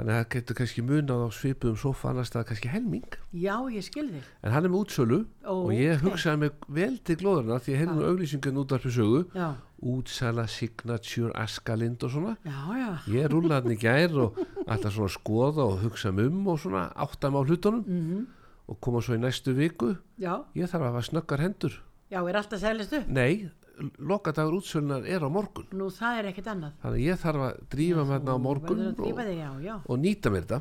þannig 0.00 0.14
að 0.14 0.20
það 0.20 0.28
getur 0.34 0.56
kannski 0.58 0.84
munað 0.88 1.24
á 1.24 1.28
svipuðum 1.36 1.78
sofa 1.80 2.10
annars 2.10 2.32
það 2.32 2.46
kannski 2.48 2.70
helming. 2.72 3.16
Já, 3.36 3.56
ég 3.68 3.84
skil 3.84 4.06
þig. 4.08 4.30
en 4.42 4.54
hann 4.54 4.64
er 4.64 4.72
með 4.72 4.80
útsölu 4.80 5.18
Ó, 5.44 5.52
og 5.52 5.72
ég 5.76 6.00
hugsaði 6.00 6.40
mig 6.40 6.66
vel 6.68 6.94
til 7.04 7.16
glóðurna 7.20 7.60
því 7.60 7.74
ég 7.74 7.82
heyrði 7.82 7.98
nú 7.98 8.08
auglýsingun 8.08 8.60
út 8.64 8.72
af 8.72 8.88
sögu. 8.88 9.22
Já, 9.36 9.48
útsala, 9.80 10.46
signature, 10.48 11.32
askalind 11.36 12.02
og 12.04 12.10
svona. 12.12 12.34
Já, 12.44 12.58
já. 12.76 12.90
ég 13.12 13.30
rúlaði 13.32 13.60
hann 13.60 13.76
í 13.76 13.78
gær 13.80 14.18
og 14.24 14.40
alltaf 14.66 14.96
svona 14.96 15.12
skoða 15.12 15.68
og 15.68 15.80
hugsa 15.84 16.12
mig 16.12 16.28
um 16.28 16.48
og 16.48 16.60
svona 16.60 16.88
áttam 16.96 17.36
á 17.36 17.40
hlutunum 17.44 17.84
Mm 17.86 18.26
og 18.70 18.78
koma 18.78 19.00
svo 19.02 19.16
í 19.16 19.18
næstu 19.18 19.50
viku. 19.56 19.96
Já, 20.20 20.44
ég 20.54 20.70
þarf 20.70 20.84
að 20.84 20.92
hafa 20.92 21.00
snöggar 21.08 21.42
hendur. 21.42 21.72
Já, 22.10 22.20
er 22.22 22.36
alltaf 22.38 22.60
seglist 22.62 22.94
upp? 22.94 23.08
nei, 23.10 23.50
lokadagur 23.98 24.58
útsölunar 24.60 25.06
er 25.08 25.24
á 25.24 25.28
morgun. 25.32 25.66
Nú, 25.76 25.88
það 25.94 26.18
er 26.20 26.28
ekkert 26.30 26.50
annað. 26.52 26.72
þannig 26.82 27.04
ég 27.06 27.20
þarf 27.22 27.44
að 27.46 27.60
drífa 27.74 28.04
með 28.04 28.12
hérna 28.16 28.34
á 28.36 28.38
morgun 28.40 28.82
og, 28.90 29.00
þig, 29.00 29.32
já, 29.38 29.50
já. 29.64 29.74
og 29.86 29.98
nýta 30.02 30.32
mér 30.34 30.46
þetta. 30.50 30.60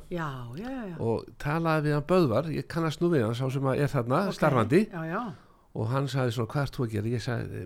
Og 0.99 1.25
talaði 1.41 1.85
við 1.89 1.95
hann 1.97 2.07
Böðvar 2.09 2.49
ég 2.53 2.67
kannast 2.71 3.01
nú 3.03 3.09
við 3.13 3.25
hann, 3.27 3.35
sá 3.37 3.45
sem 3.53 3.69
að 3.71 3.83
er 3.83 3.91
þarna 3.93 4.21
Ok, 4.29 4.37
starfandi. 4.39 4.81
Já, 4.91 5.21
og 5.79 5.91
hann 5.91 6.07
sagði 6.09 6.33
svona 6.35 6.51
hvað 6.53 6.63
ert 6.65 6.77
þú 6.79 6.85
að 6.87 6.93
gera? 6.95 7.11
Ég 7.13 7.23
sagði 7.23 7.65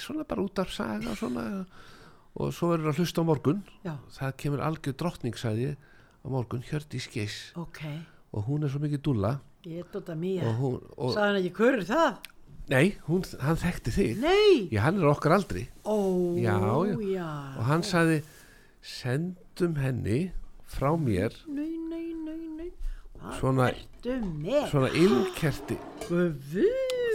svona 0.00 0.24
bara 0.28 0.42
út 0.46 0.58
af 0.62 0.70
saga 0.72 1.16
svona, 1.18 1.44
og 2.36 2.54
svo 2.56 2.70
verður 2.72 2.92
að 2.92 3.02
hlusta 3.02 3.20
á 3.22 3.28
morgun. 3.28 3.60
Það 4.16 4.36
kemur 4.42 4.64
algjör 4.64 4.96
drottning 5.02 5.36
sagði 5.38 5.68
ég 5.70 5.76
á 5.76 6.26
morgun 6.32 6.64
Hjördi 6.66 6.98
Skeis 7.00 7.52
ok. 7.54 7.82
og 8.32 8.48
hún 8.48 8.64
er 8.66 8.72
svo 8.72 8.80
mikið 8.82 9.02
dúlla. 9.04 9.36
Ég 9.66 9.82
er 9.82 9.86
dóta 9.92 10.14
mía. 10.14 10.46
og 10.46 10.54
hún, 10.60 10.74
og, 10.96 11.12
Sagði 11.14 11.26
hann 11.26 11.38
ekki, 11.40 11.52
hver 11.58 11.78
er 11.80 11.86
það? 11.88 12.18
Nei, 12.72 12.96
hún, 13.06 13.22
hann 13.40 13.56
þekkti 13.60 13.92
þig 13.94 14.16
Nei! 14.22 14.68
já, 14.74 14.80
hann 14.86 14.98
er 15.00 15.06
okkar 15.12 15.36
aldri 15.38 15.66
Ó, 15.86 15.96
Já, 16.40 16.56
já. 17.06 17.28
og 17.58 17.64
hann 17.68 17.84
sagði 17.86 18.22
sendum 18.82 19.76
henni 19.80 20.30
frá 20.70 20.92
mér 20.98 21.34
Nei, 21.46 21.70
nei, 21.90 22.08
nei, 22.24 22.40
nei. 22.58 22.70
Hvað 23.20 23.38
Svona- 23.40 23.68
ertu 23.72 24.16
með? 24.42 24.66
svona 24.70 24.90
illkerti 24.94 25.78
Guðu, 26.08 26.66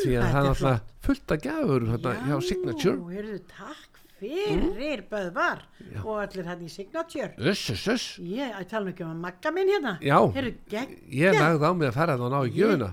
því 0.05 0.15
að 0.21 0.29
hann 0.35 0.49
alltaf 0.53 0.81
fullt 1.05 1.35
að 1.35 1.45
gjafur 1.49 1.85
hérna, 1.91 2.15
hjá 2.27 2.35
Signature 2.47 2.95
Já, 2.97 3.11
heyrðu, 3.15 3.39
takk 3.51 3.99
fyrir 4.21 5.01
Böðvar 5.09 5.61
Já. 5.91 5.99
og 6.05 6.17
allir 6.21 6.45
hann 6.45 6.59
í 6.61 6.69
Signature. 6.69 7.31
öss, 7.39 7.63
öss, 7.73 7.87
öss 7.89 8.07
Ég, 8.21 8.51
að 8.53 8.67
tala 8.69 8.85
nú 8.85 8.91
ekki 8.93 9.03
um 9.07 9.13
að 9.15 9.21
magga 9.27 9.51
minn 9.55 9.71
hérna. 9.73 9.95
Já. 10.05 10.19
Heyrðu, 10.35 10.51
gegn. 10.69 10.97
ég 11.09 11.33
lagði 11.39 11.65
á 11.65 11.71
mig 11.73 11.87
að 11.89 11.95
fara 11.97 12.17
þannig 12.17 12.27
að 12.27 12.35
ná 12.35 12.41
í 12.45 12.53
gjöfuna 12.59 12.91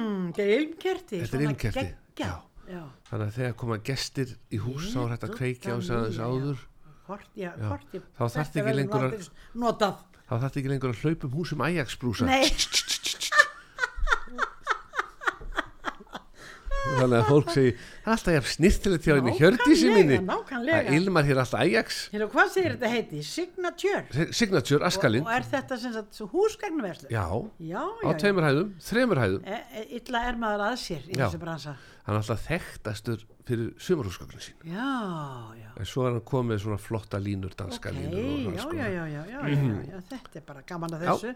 Mm, 0.00 0.30
þetta 0.32 0.44
er 0.46 0.52
ilmkerti. 0.60 1.20
Þetta 1.24 1.36
er 1.38 1.44
ilmkerti, 1.48 1.86
já. 2.20 2.30
Já. 2.70 2.82
þannig 3.10 3.26
að 3.26 3.36
þegar 3.36 3.54
koma 3.58 3.76
gestir 3.82 4.32
í 4.54 4.58
hús 4.62 4.92
þá 4.94 4.98
er 5.02 5.08
hægt 5.16 5.24
að 5.26 5.32
kveikja 5.40 5.72
á 5.74 5.76
þess 5.80 5.90
aðeins 5.96 6.20
áður 6.22 6.60
Hvort, 7.08 7.24
já, 7.34 7.48
ég... 7.50 8.04
Þá 8.14 8.20
þarftu 8.22 8.36
þetta 8.38 8.60
ekki 8.62 8.74
lengur 8.78 9.06
að- 9.08 9.24
Notað. 9.58 9.96
þá 10.28 10.34
þarf 10.36 10.58
ekki 10.60 10.70
lengur 10.70 10.92
að 10.94 11.00
hlaupa 11.02 11.26
um 11.26 11.32
húsum 11.34 11.64
Ajax 11.66 11.96
brúsa 11.98 12.28
Nei, 12.30 12.44
þannig 16.98 17.16
að 17.20 17.28
fólk 17.30 17.50
segi 17.54 17.70
það 17.76 18.10
er 18.10 18.12
alltaf 18.14 18.34
jafn 18.36 18.50
snirtilegt 18.54 19.06
hjá 19.06 19.14
henni 19.16 19.34
Hjördísi 19.38 19.92
minni 19.94 20.18
það 20.26 20.90
ilmar 20.96 21.28
hér 21.28 21.40
alltaf 21.42 21.60
Ajax 21.64 22.00
Hérna, 22.12 22.28
hvað 22.34 22.50
segir 22.54 22.74
þetta 22.76 22.90
heiti? 22.94 23.22
Signature. 23.30 24.02
Si- 24.16 24.28
Signature, 24.40 24.80
Og, 24.82 24.86
Askalind 24.90 25.26
og 25.28 25.32
er 25.36 25.46
þetta 25.52 25.78
sem 25.80 25.94
sagt 25.94 26.20
húsgagnaverslu? 26.34 27.08
já, 27.12 27.24
Já, 27.60 27.80
á 27.80 27.86
já, 28.02 28.10
já. 28.10 28.18
tveimur 28.24 28.46
hæðum, 28.48 28.72
þremur 28.90 29.22
hæðum 29.22 29.46
E, 29.46 29.60
e, 29.80 29.86
illa 30.00 30.24
er 30.28 30.36
maður 30.40 30.66
að 30.70 30.76
sér 30.84 31.06
í 31.08 31.16
Já. 31.16 31.26
þessu 31.28 31.40
bransa. 31.44 31.76
hann 32.06 32.14
er 32.16 32.20
alltaf 32.22 32.46
þekktastur 32.48 33.24
fyrir 33.46 33.72
sumarhúsgögnu 33.78 34.40
sín 34.40 34.54
Já, 34.64 34.90
já. 35.60 35.70
en 35.78 35.86
svo 35.86 36.06
er 36.06 36.12
hann 36.16 36.24
komið 36.26 36.62
svona 36.64 36.78
flotta 36.80 37.18
línur 37.22 37.54
danska 37.56 37.90
Ok, 37.90 37.96
línur 37.96 38.54
og 38.66 38.74
já, 38.74 38.88
já, 38.88 38.88
já, 38.90 39.04
já, 39.06 39.22
já, 39.26 39.40
já, 39.48 39.82
já, 39.90 40.00
þetta 40.10 40.36
er 40.40 40.46
bara 40.46 40.62
gaman 40.66 40.90
að 40.96 41.04
þessu. 41.06 41.34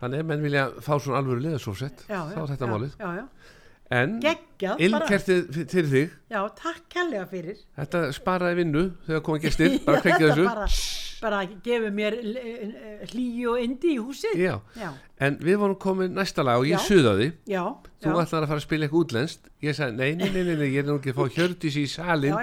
þannig 0.00 0.20
ef 0.20 0.26
menn 0.26 0.42
vilja 0.42 0.64
fá 0.80 0.92
svona 1.00 1.18
alvöru 1.22 1.40
liðasófsett 1.46 2.06
þá 2.08 2.36
er 2.42 2.50
þetta 2.54 2.68
málið 2.70 2.96
Já, 3.00 3.08
já, 3.20 3.26
en 3.90 4.16
illkertið 4.20 5.42
fyrir 5.70 5.90
þig. 5.92 6.14
Já, 6.32 6.40
takk 6.58 6.86
kærlega 6.90 7.26
fyrir. 7.30 7.58
þetta 7.78 8.04
sparaði 8.16 8.56
vinnu 8.62 8.84
þegar 9.06 9.22
koma 9.28 9.42
gestir 9.44 9.76
bara 9.86 10.00
kveikja 10.02 10.30
Þetta 10.30 10.36
þessu. 10.36 10.46
bara, 10.48 10.66
bara 11.22 11.42
gefur 11.64 11.92
mér 11.94 12.16
hlýju 13.12 13.52
og 13.52 13.60
indi 13.62 13.92
í 13.94 13.98
húsið. 14.02 14.34
já. 14.42 14.56
Já, 14.80 14.88
en 15.26 15.36
við 15.40 15.60
vorum 15.62 15.78
komið 15.80 16.16
næsta 16.16 16.42
lag 16.46 16.58
og 16.60 16.66
ég 16.68 16.82
suðaði. 16.82 17.28
Þú 17.46 18.16
ætlar 18.20 18.44
að 18.44 18.50
fara 18.50 18.58
að 18.60 18.64
spila 18.66 18.86
eitthvað 18.86 19.04
útlenskt. 19.04 19.46
Ég 19.64 19.74
sagði 19.78 19.96
nei, 19.96 20.10
nei, 20.18 20.28
nei, 20.34 20.42
nei, 20.50 20.56
nei 20.60 20.66
ég 20.74 20.82
er 20.82 20.88
nú 20.90 20.98
ekki 21.00 21.14
að 21.14 21.20
fá 21.22 21.38
Hjördís 21.38 21.78
í 21.80 21.86
salin 21.90 22.34
á 22.36 22.42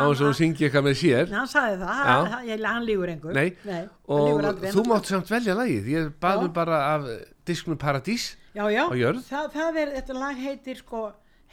þess 0.00 0.22
að 0.22 0.30
hún 0.30 0.38
syngi 0.38 0.64
eitthvað 0.68 0.86
með 0.88 0.96
sér. 1.02 1.28
Hann 1.34 1.50
sagði 1.50 1.76
það, 1.82 2.00
hann, 2.08 2.64
hann, 2.64 2.86
lígur 2.88 3.12
einhver. 3.12 3.34
Nei, 3.36 3.50
hann 3.66 3.90
og 4.08 4.40
aldrei, 4.46 4.70
þú 4.72 4.80
hann- 4.80 4.90
mátt 4.94 5.10
samt 5.12 5.30
velja 5.34 5.54
lagið. 5.58 5.90
Ég 5.92 6.08
Já. 6.08 6.14
baðum 6.24 6.54
bara 6.56 6.80
af 6.94 7.06
disknum 7.46 7.78
Paradís 7.78 8.30
Já, 8.54 8.64
já, 8.70 8.84
á 8.86 8.94
jörð. 8.94 9.20
það, 9.28 9.46
það 9.54 9.78
er, 9.82 9.92
þetta 9.98 10.16
lag 10.18 10.40
heitir 10.44 10.78
sko, 10.78 11.00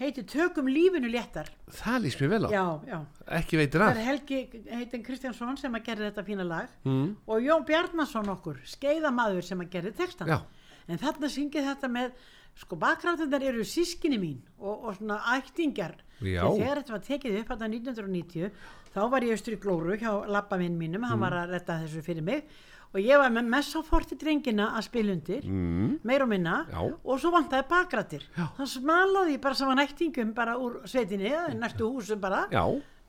heitir 0.01 0.25
Tökum 0.29 0.67
lífinu 0.69 1.09
léttar. 1.09 1.47
það 1.73 1.97
líst 2.05 2.21
mér 2.21 2.29
vel 2.35 2.45
á, 2.45 2.49
Já, 2.53 2.65
já. 2.91 2.99
ekki 3.39 3.57
veitir 3.57 3.81
Það 3.81 3.87
af 3.89 3.97
er 3.97 4.05
Helgi 4.09 4.41
heitin 4.69 5.05
Kristjánsson 5.07 5.57
sem 5.57 5.77
að 5.79 5.85
gerði 5.89 6.09
þetta 6.11 6.25
fína 6.27 6.45
lag 6.45 6.67
mm. 6.85 7.07
og 7.25 7.41
Jón 7.41 7.65
Bjarnason 7.65 8.29
okkur, 8.35 8.61
skeiðamaður 8.75 9.47
sem 9.49 9.63
að 9.65 9.71
gerði 9.73 9.95
textan. 9.97 10.29
Já. 10.29 10.39
En 10.87 11.01
þarna 11.01 11.29
syngið 11.29 11.67
þetta 11.71 11.89
með, 11.89 12.13
sko 12.61 12.77
bakgráðundar 12.81 13.43
eru 13.49 13.65
sískinni 13.65 14.17
mín 14.21 14.39
og, 14.59 14.85
og 14.89 14.95
svona 14.97 15.19
ættingjar. 15.37 15.97
Já. 16.21 16.43
Þegar 16.45 16.81
þetta 16.81 16.93
var 16.93 17.05
tekið 17.07 17.37
upp 17.39 17.53
þetta 17.55 17.69
1990, 17.71 18.51
þá 18.93 19.01
var 19.09 19.25
ég 19.25 19.37
austur 19.37 19.55
í 19.55 19.61
Glóru 19.61 19.97
hjá 19.97 20.11
labbaminn 20.29 20.77
mínum, 20.77 21.05
hann 21.07 21.21
var 21.21 21.33
að 21.33 21.53
retta 21.55 21.79
þessu 21.81 22.03
fyrir 22.05 22.25
mig 22.25 22.45
og 22.93 22.99
ég 22.99 23.17
var 23.21 23.29
með 23.31 23.45
messaforti 23.53 24.17
drengina 24.19 24.69
að 24.77 24.83
spila 24.89 25.13
undir, 25.15 25.43
Mm. 25.47 25.99
meir 26.03 26.21
og 26.23 26.27
minna 26.29 26.65
Já. 26.71 26.81
og 27.05 27.19
svo 27.19 27.31
vantaði 27.31 27.67
bakgrættir. 27.69 28.23
Já. 28.37 28.47
Þannig 28.57 28.71
smalaði 28.75 29.35
ég 29.37 29.41
bara 29.41 29.55
saman 29.55 29.79
ættingum 29.79 30.33
bara 30.35 30.57
úr 30.57 30.81
sveitinni, 30.85 31.29
eða 31.31 31.53
næstu 31.59 31.87
húsum 31.87 32.19
bara, 32.19 32.47
já, 32.51 32.65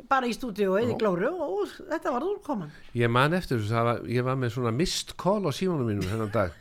bara 0.09 0.27
í 0.27 0.33
stúdíóið 0.35 0.87
í 0.91 0.93
Já. 0.95 0.99
Glóru 0.99 1.31
og 1.35 1.69
þetta 1.91 2.13
var 2.13 2.23
úrkoman. 2.23 2.71
ég 2.95 3.11
man 3.11 3.33
eftir 3.35 3.59
þessu 3.59 3.71
það 3.75 3.85
var, 3.85 3.99
ég 4.07 4.25
var 4.25 4.37
með 4.37 4.51
svona 4.55 4.73
mist 4.77 5.17
call 5.17 5.43
á 5.47 5.51
símanum 5.53 5.87
mínum 5.87 6.09
hennan 6.11 6.31
dag 6.31 6.53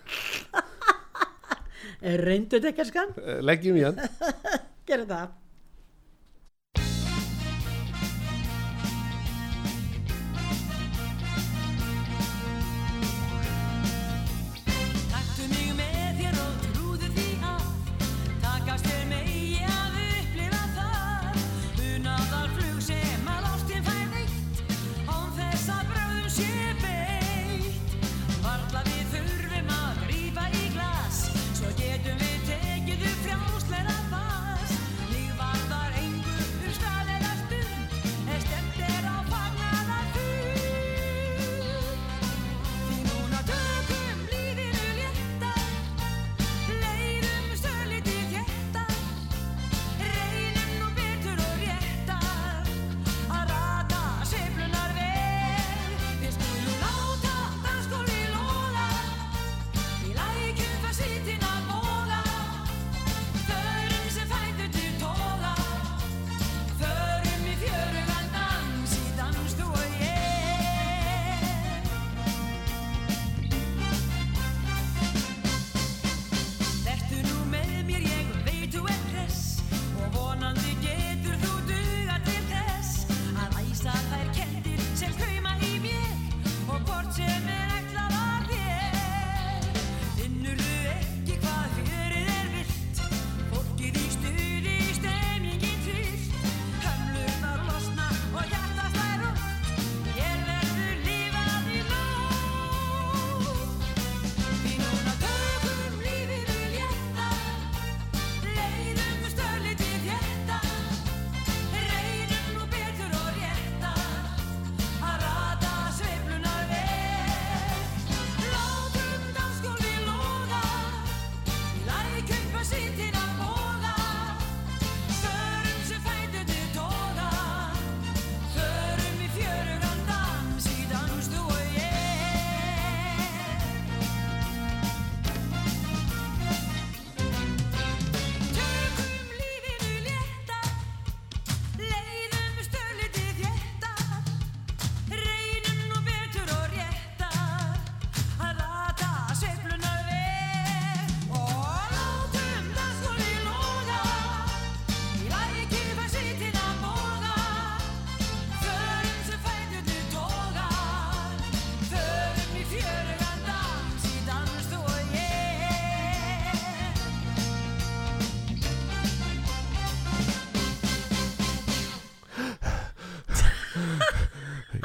Reyndu 2.02 2.58
þetta 2.58 2.72
ekki 2.72 2.82
að 2.82 2.90
skan? 2.90 3.12
Eh, 3.22 3.42
leggjum 3.46 3.78
í 3.78 3.84
hann 3.86 4.00
Gerðu 4.90 5.06
það. 5.12 5.28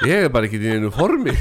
Ég 0.06 0.26
er 0.26 0.32
bara 0.32 0.48
ekki 0.48 0.60
í 0.62 0.74
einu 0.76 0.92
formi. 0.94 1.34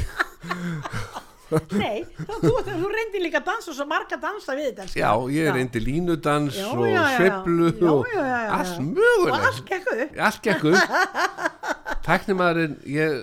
Nei, 1.46 2.00
þú, 2.18 2.36
þú, 2.42 2.52
þú 2.66 2.88
reyndir 2.90 3.22
líka 3.22 3.38
að 3.38 3.50
dansa 3.52 3.70
og 3.70 3.76
svo 3.78 3.84
marga 3.86 4.16
dansa 4.18 4.56
við 4.58 4.72
þetta 4.72 4.98
já, 4.98 5.10
ég 5.30 5.58
eindi 5.60 5.78
línudans 5.78 6.56
Já, 6.58 6.64
og 6.74 6.80
já, 6.82 6.90
já, 6.90 7.02
já. 7.06 7.18
sveiflu 7.20 7.68
Já, 7.70 7.90
og 7.92 8.08
já, 8.10 8.16
já, 8.18 8.38
já, 8.42 8.48
allt 8.56 8.72
Og 8.80 8.88
mögulegt 8.88 9.46
allt 9.46 9.68
gekk 9.68 9.86
upp. 9.92 10.16
Allt 10.26 10.40
gekk 10.42 10.64
upp. 10.72 10.96
Tæknimaðurinn 12.08 12.74
ég 12.90 13.14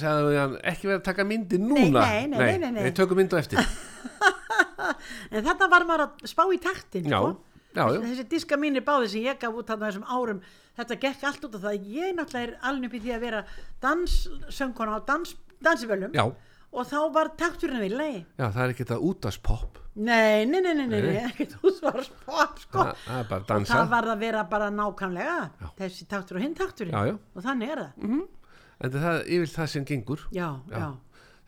sagði 0.00 0.26
við 0.32 0.40
hann 0.40 0.56
ekki 0.72 0.90
verið 0.90 0.98
að 0.98 1.06
taka 1.12 1.26
myndi 1.30 1.60
núna? 1.62 2.02
nei, 2.02 2.26
nei, 2.26 2.38
nei, 2.40 2.58
nei, 2.64 2.72
nei. 2.74 2.82
við 2.88 2.98
tökum 2.98 3.22
myndu 3.22 3.38
eftir. 3.38 3.62
En 5.30 5.44
þetta 5.46 5.66
var 5.70 5.84
maður 5.86 6.08
að 6.08 6.26
spá 6.30 6.42
í 6.50 6.58
taktin 6.62 7.06
já, 7.06 7.20
sko. 7.20 7.36
Já, 7.74 7.84
já, 7.94 8.00
Þessi 8.04 8.26
diska 8.32 8.56
mínir 8.60 8.84
báði 8.86 9.08
sem 9.14 9.24
ég 9.26 9.38
gaf 9.42 9.54
út 9.60 9.68
þarna 9.70 9.90
þessum 9.90 10.06
árum. 10.10 10.40
Þetta 10.80 10.96
gekk 11.02 11.24
allt 11.30 11.44
út 11.48 11.56
af 11.58 11.64
það 11.66 11.88
Ég 11.96 12.14
náttúrulega 12.16 12.46
er 12.46 12.54
alveg 12.70 12.88
upp 12.90 12.94
í 12.94 13.02
því 13.04 13.12
að 13.16 13.24
vera 13.26 13.42
danssöngkona 13.84 14.96
á 14.96 14.98
dans, 15.08 15.34
dansivölum. 15.62 16.14
Já, 16.14 16.26
Og 16.70 16.86
þá 16.86 16.98
var 17.10 17.28
takturinn 17.34 17.80
við 17.82 17.94
lagi. 17.98 18.18
Já, 18.38 18.44
það 18.54 18.60
er 18.62 18.72
ekki 18.72 18.84
þetta 18.86 18.98
útaspopp 19.08 19.78
Nei, 20.00 20.44
nei, 20.46 20.60
nei, 20.62 20.70
nei, 20.78 20.84
nei, 20.86 21.00
Nei. 21.02 21.16
ekkert 21.26 21.56
úsvarspop 21.66 22.60
sko. 22.62 22.84
Það, 23.02 23.32
að 23.34 23.64
Það 23.66 23.88
var 23.90 24.06
að 24.12 24.20
vera 24.22 24.44
bara 24.46 24.68
nákvæmlega 24.70 25.34
Þessi 25.80 26.06
taktur 26.06 26.38
og 26.38 26.44
hinn 26.44 26.54
takturinn. 26.54 26.94
Já, 26.94 27.10
já. 27.10 27.16
Og 27.34 27.42
þannig 27.42 27.72
er 27.74 27.82
það. 27.82 28.20
En 28.80 28.94
það 28.94 29.08
er 29.16 29.26
yfir 29.34 29.50
það 29.56 29.70
sem 29.74 29.88
gengur. 29.90 30.22
Já, 30.30 30.46
Já. 30.70 30.78
já, 30.78 30.86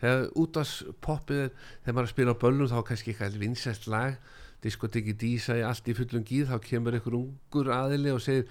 þegar 0.03 0.27
útaspoppið 0.43 1.39
er 1.47 1.53
þegar 1.55 1.95
maður 1.95 2.09
að 2.09 2.13
spila 2.17 2.35
á 2.35 2.43
böllum 2.43 2.71
þá 2.73 2.77
er 2.81 2.87
kannski 2.91 3.15
eitthvað 3.15 3.39
vinsæst 3.47 3.87
lag 3.95 4.19
diskoteki 4.63 5.13
dísa 5.19 5.57
í 5.59 5.63
allt 5.67 5.89
í 5.91 5.95
fullum 5.99 6.23
gíð 6.25 6.51
þá 6.53 6.59
kemur 6.63 6.95
einhver 6.95 7.17
ungur 7.19 7.71
aðili 7.75 8.13
og 8.15 8.21
segir 8.23 8.47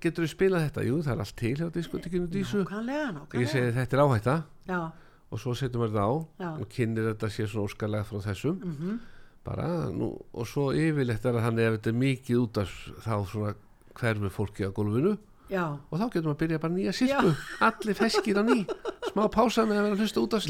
getur 0.00 0.24
þú 0.26 0.30
spilað 0.30 0.66
þetta? 0.68 0.84
Jú, 0.86 1.00
það 1.02 1.14
er 1.16 1.22
allt 1.24 1.36
til 1.42 1.54
hjá 1.58 1.70
diskotekinu 1.74 2.28
dísu 2.30 2.62
nákvæmlega, 2.62 3.08
og 3.08 3.34
ég 3.34 3.48
nákvæmlega 3.48 3.52
segi 3.54 3.72
þetta 3.78 3.96
er 3.98 4.04
áhætta 4.06 4.36
Já, 4.70 4.80
og 5.32 5.40
svo 5.42 5.54
setjum 5.58 5.82
við 5.82 5.90
þetta 5.96 6.06
á 6.06 6.12
Já. 6.44 6.50
og 6.62 6.68
kynir 6.76 7.08
þetta 7.12 7.30
sér 7.34 7.50
svona 7.50 7.66
óskarlega 7.68 8.04
frá 8.06 8.20
þessum 8.28 8.60
Mhm. 8.62 9.00
bara 9.44 9.68
nú 9.90 10.12
og 10.32 10.46
svo 10.46 10.70
yfirleitt 10.72 11.24
er 11.26 11.34
að 11.34 11.44
þannig 11.48 11.66
ef 11.66 11.74
þetta 11.80 11.90
er 11.90 12.00
mikið 12.02 12.36
út 12.44 12.58
af 12.62 12.70
þá 13.02 13.14
svona 13.26 13.54
hverfi 13.98 14.30
fólki 14.30 14.62
á 14.62 14.70
gólfinu 14.70 15.16
já. 15.50 15.64
Og 15.90 15.98
þá 15.98 16.04
getur 16.06 16.28
maður 16.28 16.34
að 16.36 16.40
byrja 16.42 16.58
bara 16.62 16.74
nýja 16.76 16.92
sirpu 16.96 17.32
allir 17.68 17.98
feskir 17.98 18.38
á 18.38 18.42
ný. 18.46 18.58
Smá 19.12 19.26
pása 19.28 19.64
með 19.68 19.78
að 19.80 19.84
vera 19.86 19.96
að 19.96 20.02
hlusta 20.02 20.22
út 20.22 20.34
af 20.36 20.44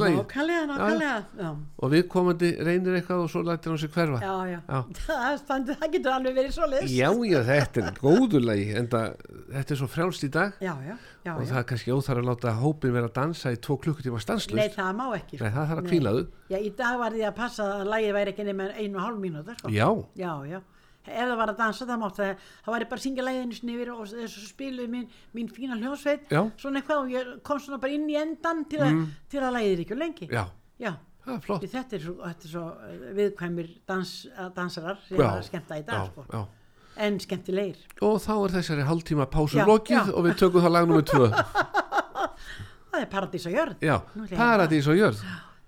Já, 1.42 1.48
og 1.82 1.92
viðkomandi 1.92 2.50
reynir 2.62 2.98
eitthvað 2.98 3.22
og 3.24 3.30
svo 3.32 3.42
lætir 3.46 3.72
hann 3.72 3.80
sig 3.82 3.90
hverfa. 3.90 4.20
Já, 4.22 4.34
já, 4.52 4.58
Já. 4.68 4.78
Það, 5.06 5.38
standi, 5.40 5.76
það 5.80 5.92
getur 5.96 6.12
alveg 6.16 6.36
verið 6.36 6.54
svo 6.54 6.68
leis 6.70 6.92
já, 6.92 7.08
já, 7.26 7.38
þetta 7.48 7.82
er 7.82 7.96
góðulegi 7.98 8.68
en 8.78 8.90
það, 8.92 9.24
þetta 9.56 9.74
er 9.74 9.80
svo 9.80 9.88
frjálst 9.90 10.26
í 10.26 10.30
dag. 10.36 10.58
Já, 10.62 10.74
já, 10.86 10.94
já, 11.26 11.32
og 11.34 11.42
það 11.48 11.60
er 11.62 11.66
kannski 11.72 11.94
óþar 11.96 12.20
að 12.22 12.28
láta 12.30 12.54
hópin 12.60 12.94
vera 12.94 13.10
að 13.10 13.16
dansa 13.18 13.54
í 13.54 13.58
tvo 13.62 13.78
klukkutíma 13.82 14.20
Nei, 14.20 14.26
stanslust 14.26 14.76
það 14.78 14.92
má 15.00 15.06
ekki 15.16 15.40
sko. 15.40 15.44
Nei, 15.44 15.54
það 15.56 15.72
þarf 15.72 15.82
að 15.82 15.88
Nei. 15.88 15.92
þau. 16.12 16.44
Já, 16.52 16.58
í 16.60 16.70
dag 16.82 17.00
var 17.02 17.16
því 17.16 17.26
að 17.28 17.34
passa 17.40 17.68
að 17.80 17.90
lagið 17.90 18.14
væri 18.18 18.34
ekki 18.36 18.46
nema 18.50 18.68
einu 18.76 19.00
og 19.00 19.04
hálf 19.06 19.20
mínúta 19.22 19.56
sko. 19.58 19.72
já, 19.72 19.88
já, 20.22 20.32
já 20.52 20.60
Ef 21.02 21.26
það 21.26 21.36
var 21.40 21.50
að 21.50 21.58
dansa 21.58 21.86
það 21.88 21.98
mátti 21.98 22.20
það, 22.22 22.42
það 22.62 22.74
væri 22.76 22.86
bara 22.90 23.00
að 23.00 23.04
syngja 23.04 23.24
sinni 23.56 23.72
yfir 23.74 23.88
og 23.90 24.02
þessu 24.06 24.42
spiluði 24.46 24.90
mín, 24.92 25.06
mín 25.34 25.48
fína 25.50 25.78
hljónsveit 25.80 26.30
Já. 26.30 26.42
svona 26.60 26.78
eitthvað 26.78 27.00
og 27.00 27.10
ég 27.10 27.32
kom 27.42 27.58
svona 27.58 27.80
bara 27.82 27.96
inn 27.96 28.04
í 28.06 28.18
endan 28.20 28.62
til, 28.70 28.78
að, 28.86 29.00
til 29.32 29.40
að 29.42 29.58
er 29.62 29.82
ekki 29.82 29.96
of 29.96 29.98
lengi. 29.98 30.28
Já, 30.30 30.44
já. 30.78 30.92
það 31.24 31.34
er 31.34 31.42
flott. 31.46 31.64
Því 31.64 31.70
þetta 31.72 31.98
er 31.98 32.04
svo, 32.06 32.14
þetta 32.22 32.46
er 32.46 32.52
svo 32.52 32.64
eh, 32.86 33.06
viðkvæmir 33.18 33.72
dans, 33.90 34.12
að 34.36 34.52
dansarar 34.60 35.00
sem 35.08 35.16
já, 35.18 35.24
var 35.24 35.40
að 35.40 35.48
skemmta 35.48 35.80
í 35.80 35.84
dag 35.88 35.98
já, 35.98 36.12
sko. 36.12 36.26
já. 36.30 36.86
en 37.08 37.18
skemmtilegir. 37.26 37.82
Og 38.06 38.22
þá 38.22 38.32
er 38.36 38.56
þessari 38.60 38.86
hálftíma 38.92 39.28
pásu 39.34 39.58
Já, 39.58 39.66
lokið 39.66 40.12
og 40.14 40.28
við 40.28 40.38
tökum 40.44 40.62
það 40.62 40.74
lag 40.76 40.88
nummer 40.90 41.08
tvö. 41.10 41.32
Það 42.92 43.00
er 43.00 43.08
paradís 43.08 43.46
á 43.48 43.50
jörð. 43.50 43.76
Já, 43.80 43.94
að- 43.96 44.32
paradís 44.36 44.86
og 44.92 44.98
jörð. 44.98 45.20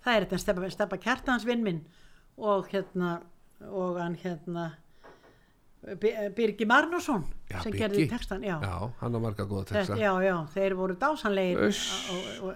Það 0.04 0.14
er 0.14 0.24
þetta 0.26 0.38
steppa, 0.42 0.70
steppa 0.74 0.98
kjartans 1.00 1.46
vinn 1.48 1.62
minn 1.64 1.78
og 2.36 2.66
hérna 2.68 3.14
og 3.64 3.96
hann 3.96 4.18
hérna 4.20 4.66
Birgi 5.84 6.64
Marnusson 6.66 7.24
Já, 7.50 7.60
sem 7.62 7.72
Birgi. 7.72 7.78
gerði 7.84 8.08
textan 8.08 8.42
já. 8.42 8.56
já, 8.62 8.90
hann 9.00 9.12
har 9.12 9.20
marga 9.20 9.44
góða 9.44 9.64
texta 9.68 9.96
já, 10.00 10.12
já, 10.24 10.36
þeir 10.54 10.74
voru 10.78 10.94
dásanlegir 10.96 11.60
Uss. 11.68 12.10
og, 12.42 12.54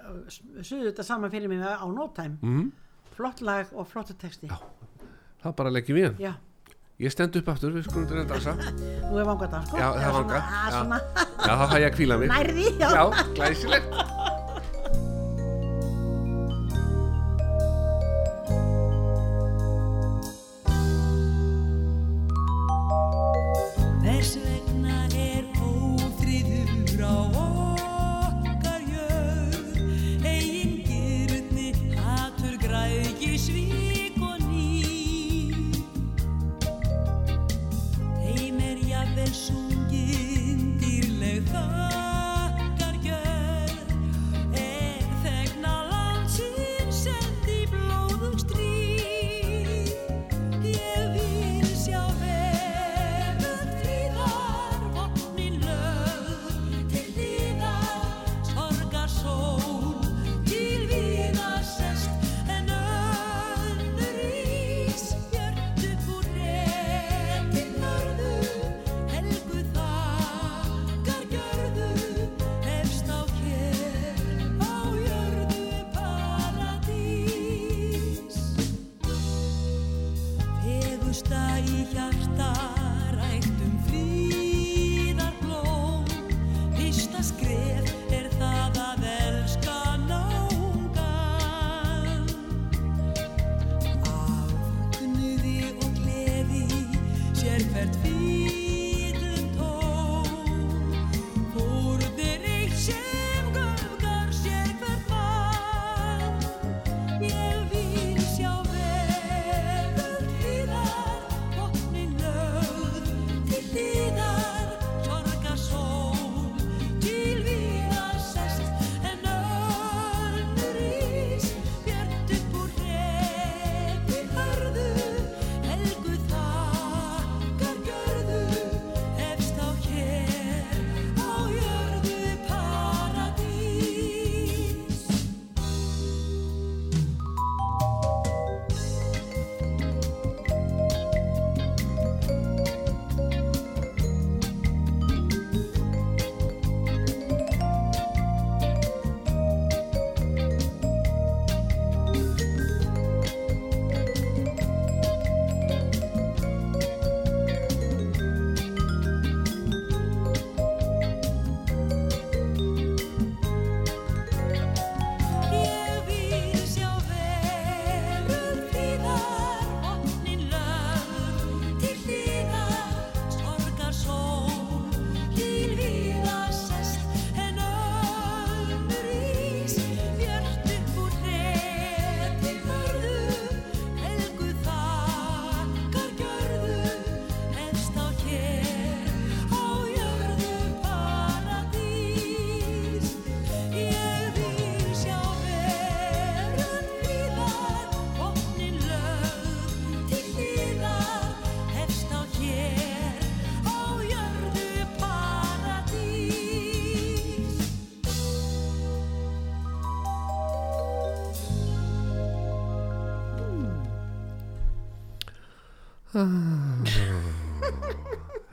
suðu 0.64 0.88
þetta 0.90 1.04
saman 1.04 1.30
fyrir 1.30 1.48
mig 1.48 1.60
á 1.60 1.84
no 1.92 2.08
time 2.16 2.38
Mhm. 2.42 2.70
flott 3.16 3.40
lag 3.42 3.66
og 3.74 3.86
flottu 3.86 4.14
texti 4.16 4.48
já, 4.48 4.56
þá 5.44 5.52
bara 5.56 5.70
leggjum 5.70 5.96
við 5.96 6.04
hann 6.24 6.36
ég 6.98 7.12
stend 7.12 7.36
upp 7.36 7.48
aftur, 7.48 7.70
við 7.76 7.84
skulum 7.84 8.08
til 8.08 8.16
að 8.16 8.28
dansa 8.32 8.54
nú 9.10 9.18
er 9.20 9.24
vanga 9.28 9.46
dans 9.46 9.68
sko 9.68 9.76
Já, 9.76 9.92
það 9.92 9.96
er 9.96 10.10
svona- 10.10 10.18
vanga, 10.18 10.38
að, 10.38 10.72
já. 10.72 11.00
já, 11.46 11.52
þá 11.58 11.68
fæ 11.68 11.76
ég 11.78 11.90
að 11.92 11.96
kvíla 11.96 12.18
mig 12.18 12.28
nærði 12.30 12.78
já. 12.80 12.90
já, 12.96 13.34
glæsilegt 13.34 14.27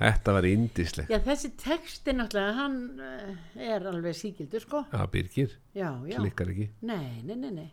Þetta 0.06 0.34
var 0.38 0.46
indislegt 0.46 1.10
Já, 1.10 1.18
þessi 1.26 1.50
texti 1.58 2.14
náttúrulega, 2.14 2.54
hann 2.60 2.76
uh, 3.02 3.32
er 3.58 3.88
alveg 3.90 4.14
síkildur, 4.20 4.62
sko. 4.62 4.84
Já, 4.94 5.06
Birgir, 5.10 5.56
Já, 5.74 5.90
já. 6.06 6.20
klikkar 6.22 6.52
ekki 6.54 6.68
Nei, 6.86 7.22
nei, 7.26 7.36
nei, 7.42 7.52
nei. 7.56 7.72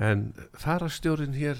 En 0.00 0.30
farastjórin 0.58 1.34
hér 1.34 1.58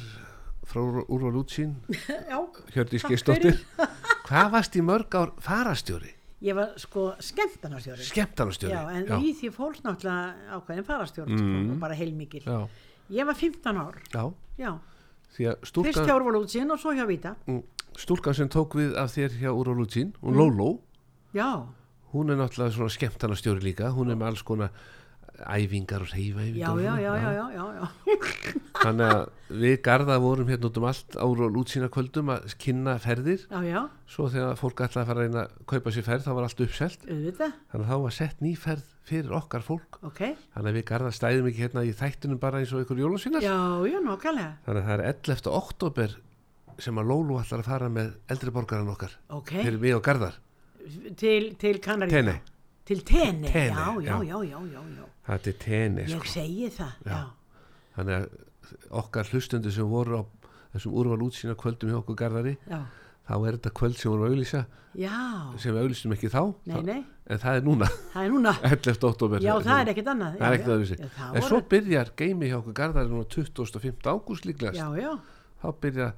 frá 0.71 0.81
Úrval 1.07 1.39
Útsín 1.43 1.77
Já, 2.31 2.39
Hjördís 2.75 3.03
Takk 3.05 3.15
Gistóttir 3.15 3.59
Hvað 4.31 4.51
varst 4.55 4.77
í 4.79 4.83
mörg 4.87 5.15
ár 5.19 5.33
farastjóri? 5.43 6.17
ég 6.41 6.55
var 6.57 6.71
sko 6.81 7.11
skemmtanarstjóri. 7.21 8.05
Skemmtanastjóri 8.09 8.73
Já, 8.73 8.85
en 8.97 9.11
í 9.21 9.35
því 9.37 9.51
fólks 9.53 9.83
náttúrulega 9.85 10.55
ákveðin 10.57 10.87
farastjórn, 10.89 11.35
sko, 11.37 11.49
Mm. 11.51 11.67
og 11.75 11.81
bara 11.83 11.97
heilmikil. 11.99 12.41
já, 12.47 12.63
Ég 13.13 13.27
var 13.29 13.35
15 13.37 13.77
ár, 13.77 13.99
já, 14.15 14.23
já. 14.57 14.71
Fyrst 15.35 16.01
hjá 16.01 16.15
Úrvalútsinn 16.17 16.71
og 16.73 16.81
svo 16.81 16.95
hjá 16.97 17.05
Víta. 17.07 17.35
mm, 17.47 17.61
stúlkan 18.01 18.37
sem 18.39 18.49
tók 18.53 18.75
við 18.79 18.97
af 19.01 19.13
þér 19.17 19.37
hjá 19.41 19.51
Úrval 19.53 19.85
Útsín 19.85 20.13
Mm. 20.17 20.23
hún 20.31 20.41
Lóló, 20.41 20.71
Já, 21.35 21.51
hún 22.15 22.31
er 22.33 22.41
náttúrulega 22.41 22.75
svona 22.75 22.91
skemmtanastjóri 22.97 23.63
líka 23.63 23.93
hún 23.95 24.11
er 24.11 24.17
með 24.19 24.33
alls 24.33 24.43
konar 24.43 24.73
æfingar 25.41 26.03
og 26.05 26.11
reyfa 26.13 26.43
já, 26.53 26.69
já, 26.77 26.95
já, 27.01 27.13
já, 27.17 27.31
já, 27.33 27.45
já, 27.57 27.65
já. 27.81 27.87
þannig 28.83 29.07
að 29.15 29.23
við 29.63 29.77
garða 29.87 30.17
vorum 30.21 30.51
hérna 30.51 30.69
út 30.69 30.77
um 30.81 30.85
allt 30.91 31.17
á 31.17 31.25
Úrval 31.25 31.57
Útsína 31.63 31.89
kvöldum 31.93 32.29
að 32.35 32.53
kynna 32.61 32.99
ferðir. 33.01 33.47
Já, 33.49 33.61
já, 33.65 33.81
svo 34.11 34.29
þegar 34.29 34.59
fólk 34.61 34.83
ætlaði 34.85 35.01
að 35.01 35.09
fara 35.11 35.23
að 35.23 35.25
reyna 35.25 35.45
að 35.47 35.55
kaupa 35.73 35.95
sér 35.97 36.07
ferð 36.11 36.27
þá 36.27 36.31
var 36.37 36.47
allt 36.49 36.61
uppselt. 36.67 37.07
Þannig 37.09 37.41
að 37.81 37.89
þá 37.89 37.97
var 38.05 38.17
sett 38.19 38.45
ný 38.45 38.53
ferð 38.61 38.85
fyrir 39.11 39.33
okkar 39.41 39.65
fólk. 39.67 39.99
Ok. 40.07 40.21
þannig 40.55 40.71
að 40.71 40.77
við 40.81 40.87
garða 40.93 41.13
stæðum 41.17 41.49
ekki 41.51 41.65
hérna 41.65 41.87
í 41.89 41.95
þættunum 41.97 42.41
bara 42.43 42.61
eins 42.61 42.75
og 42.77 42.85
já, 43.89 43.99
nokkalega, 44.05 44.53
þannig 44.67 44.83
að 44.85 44.91
það 44.91 44.95
er 44.99 45.07
11. 45.09 45.51
oktober 45.63 46.19
sem 46.81 46.99
að 47.01 47.09
Lólu 47.11 47.39
ætlar 47.41 47.63
að 47.65 47.69
fara 47.71 47.89
með 47.93 48.13
eldri 48.33 48.51
borgaran 48.55 48.89
okkar 48.93 49.13
ok. 49.37 49.51
fyrir 49.61 49.79
mig 49.83 49.95
og 49.97 50.03
garðar 50.07 50.39
Til, 51.21 51.55
til 51.61 51.79
Kanaríka. 51.85 52.17
Tene. 52.17 52.35
Til 52.89 53.03
Tene, 53.07 53.49
Tene, 53.53 53.69
já, 53.77 53.89
já, 54.01 54.15
já. 54.17 54.23
já, 54.25 54.39
já, 54.49 54.61
já, 54.73 54.81
já. 54.97 55.05
þetta 55.29 55.51
er 55.53 55.59
tenni 55.65 56.07
Ég 56.09 56.15
sko. 56.17 56.31
segi 56.33 56.71
það, 56.75 56.95
já. 57.05 57.13
Já. 57.13 57.21
þannig 57.99 58.17
að 58.17 58.87
okkar 59.03 59.29
hlustundu 59.31 59.71
sem 59.75 59.87
voru 59.91 60.21
á 60.21 60.23
þessum 60.75 60.97
úrval 60.99 61.21
útsýna 61.27 61.55
kvöldum 61.59 61.91
hjá 61.93 61.99
okkur 62.01 62.17
garðari 62.19 62.57
Já, 62.71 62.81
þá 63.29 63.35
er 63.47 63.59
þetta 63.59 63.73
kvöld 63.81 63.99
sem 64.01 64.11
vorum 64.11 64.25
að 64.27 64.33
auglýsa 64.35 64.63
já, 64.99 65.15
sem 65.63 65.75
við 65.77 65.83
auglýstum 65.85 66.15
ekki 66.17 66.31
þá 66.33 66.41
nei, 66.71 66.81
nei, 66.89 66.99
en 67.31 67.39
það 67.45 67.61
er 67.61 67.67
núna 67.69 67.89
það 68.15 68.25
er 68.25 68.33
núna. 68.35 68.55
11. 68.73 69.05
oktober 69.11 69.45
Já, 69.45 69.53
það 69.63 69.83
er 69.85 69.93
ekkert 69.93 70.11
annað. 70.15 70.33
það 70.41 70.47
er 70.47 70.51
Já, 70.51 70.57
ekkert 70.57 70.67
já. 70.71 70.75
öðruvísi 70.75 70.99
Já, 70.99 71.11
það 71.19 71.29
en 71.29 71.37
voru- 71.45 71.51
svo 71.53 71.61
byrjar 71.75 72.13
geimi 72.23 72.51
hjá 72.51 72.57
okkur 72.63 72.77
garðari 72.81 73.13
núna 73.13 73.29
25. 73.37 74.11
ágúst 74.15 74.49
líklegast 74.49 74.81
Já, 74.81 74.89
já, 74.99 75.13
þá 75.63 75.69
byrja 75.85 76.09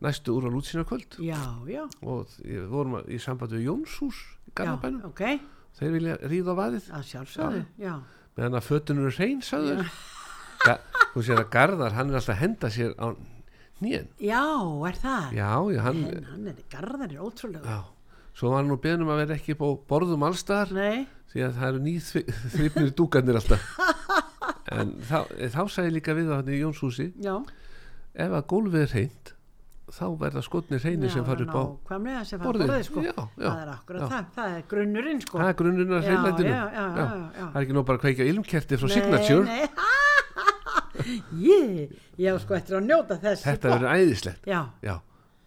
næstu 0.00 0.36
úrval 0.38 0.56
útsýna 0.60 0.84
kvöld. 0.88 1.18
Já, 1.20 1.38
já. 1.68 1.84
og 2.02 2.26
við 2.40 2.64
vorum 2.72 2.96
í 3.06 3.18
sambandi 3.20 3.58
við 3.60 3.68
Jónshús 3.68 4.22
í 4.48 4.54
garðabænum. 4.56 5.04
Ok, 5.10 5.22
þeir 5.78 5.92
vilja 5.98 6.16
ríða 6.32 6.56
á 6.56 6.60
vaðið. 6.62 6.90
Meðan 8.32 8.56
að 8.56 8.64
fötunum 8.64 9.06
er 9.10 9.16
hrein 9.18 9.42
sagður 9.44 9.88
þú 11.12 11.22
sér 11.26 11.40
að 11.42 11.48
Garðar 11.52 11.92
hann 11.98 12.08
er 12.12 12.16
alltaf 12.16 12.32
að 12.36 12.40
henda 12.40 12.68
sér 12.72 12.92
á 12.96 13.06
nýjan 13.82 14.06
Já, 14.22 14.40
er 14.88 14.96
það? 15.02 15.26
já, 15.36 15.50
já, 15.74 15.80
hann 15.84 15.98
En 16.06 16.28
hann 16.30 16.46
er, 16.48 16.62
garðan 16.72 17.02
er 17.10 17.18
ótrúlega. 17.20 17.66
já. 17.66 17.80
svo 18.32 18.52
var 18.54 18.62
hann 18.62 18.70
nú 18.72 18.78
beðnum 18.80 19.10
að 19.12 19.20
vera 19.24 19.36
ekki 19.36 19.56
á 19.58 19.68
borðum 19.90 20.24
allstar 20.24 20.72
Nei, 20.72 21.04
því 21.32 21.44
að 21.44 21.58
það 21.58 21.68
eru 21.68 21.82
nýþrifnir 21.88 22.94
dúkarnir 23.02 23.40
alltaf. 23.42 23.68
En 24.72 24.94
þá, 25.04 25.26
þá 25.52 25.62
sagði 25.68 25.90
líka 25.98 26.14
við 26.16 26.30
á 26.32 26.40
hann 26.40 26.48
í 26.48 26.62
Jónshúsi 26.62 27.10
já. 27.20 27.34
ef 28.16 28.32
að 28.32 28.46
gólfið 28.48 28.84
er 28.86 28.92
hreint 28.94 29.34
þá 29.92 30.04
verða 30.22 30.42
skotnir 30.46 30.80
hreinir 30.82 31.12
sem 31.12 31.24
fara 31.26 31.44
upp 31.44 31.52
á 31.52 31.64
Nákvæmlega 31.68 32.24
sem 32.24 32.40
fara 32.40 32.50
borðið. 32.52 32.84
sko. 32.88 33.02
Já, 33.04 33.12
já, 33.12 33.48
það 33.48 33.62
er 33.62 33.70
akkurat 33.74 34.02
já. 34.02 34.08
það, 34.12 34.26
það 34.36 34.56
er 34.56 34.64
grunnurinn, 34.72 35.20
sko. 35.24 35.38
það 35.38 35.48
er 35.52 35.56
grunnurinn 35.60 35.96
að 35.98 36.02
já. 36.02 36.16
það 37.36 37.56
er 37.56 37.62
ekki 37.62 37.76
nú 37.76 37.84
bara 37.90 38.00
að 38.00 38.04
kveikja 38.06 38.28
ilmkerti 38.32 38.80
frá 38.80 38.92
Signature 38.96 39.44
Nei, 39.44 39.62
nei, 41.02 41.16
ég, 41.44 41.96
ég 42.20 42.28
á 42.32 42.36
sko 42.42 42.56
eftir 42.56 42.78
að 42.78 42.86
njóta 42.88 43.18
þess. 43.22 43.44
þetta 43.48 43.74
verður 43.74 43.96
æðislegt 43.96 44.52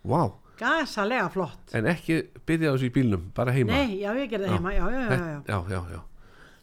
wow 0.05 0.33
gasalega 0.59 1.29
flott. 1.33 1.73
en 1.75 1.87
ekki 1.91 2.21
byrja 2.47 2.73
þessu 2.75 2.87
í 2.89 2.93
bílnum, 2.95 3.29
bara 3.35 3.53
heima 3.55 3.75
Nei, 3.75 3.97
já, 4.01 4.11
ég 4.15 4.29
gerði 4.31 4.51
það 4.51 4.57
heima, 4.59 4.75
já, 4.75 4.85
já, 4.85 5.01
já, 5.01 5.15
já. 5.15 5.39
já, 5.49 5.57
já, 5.73 5.81
já. 5.95 6.01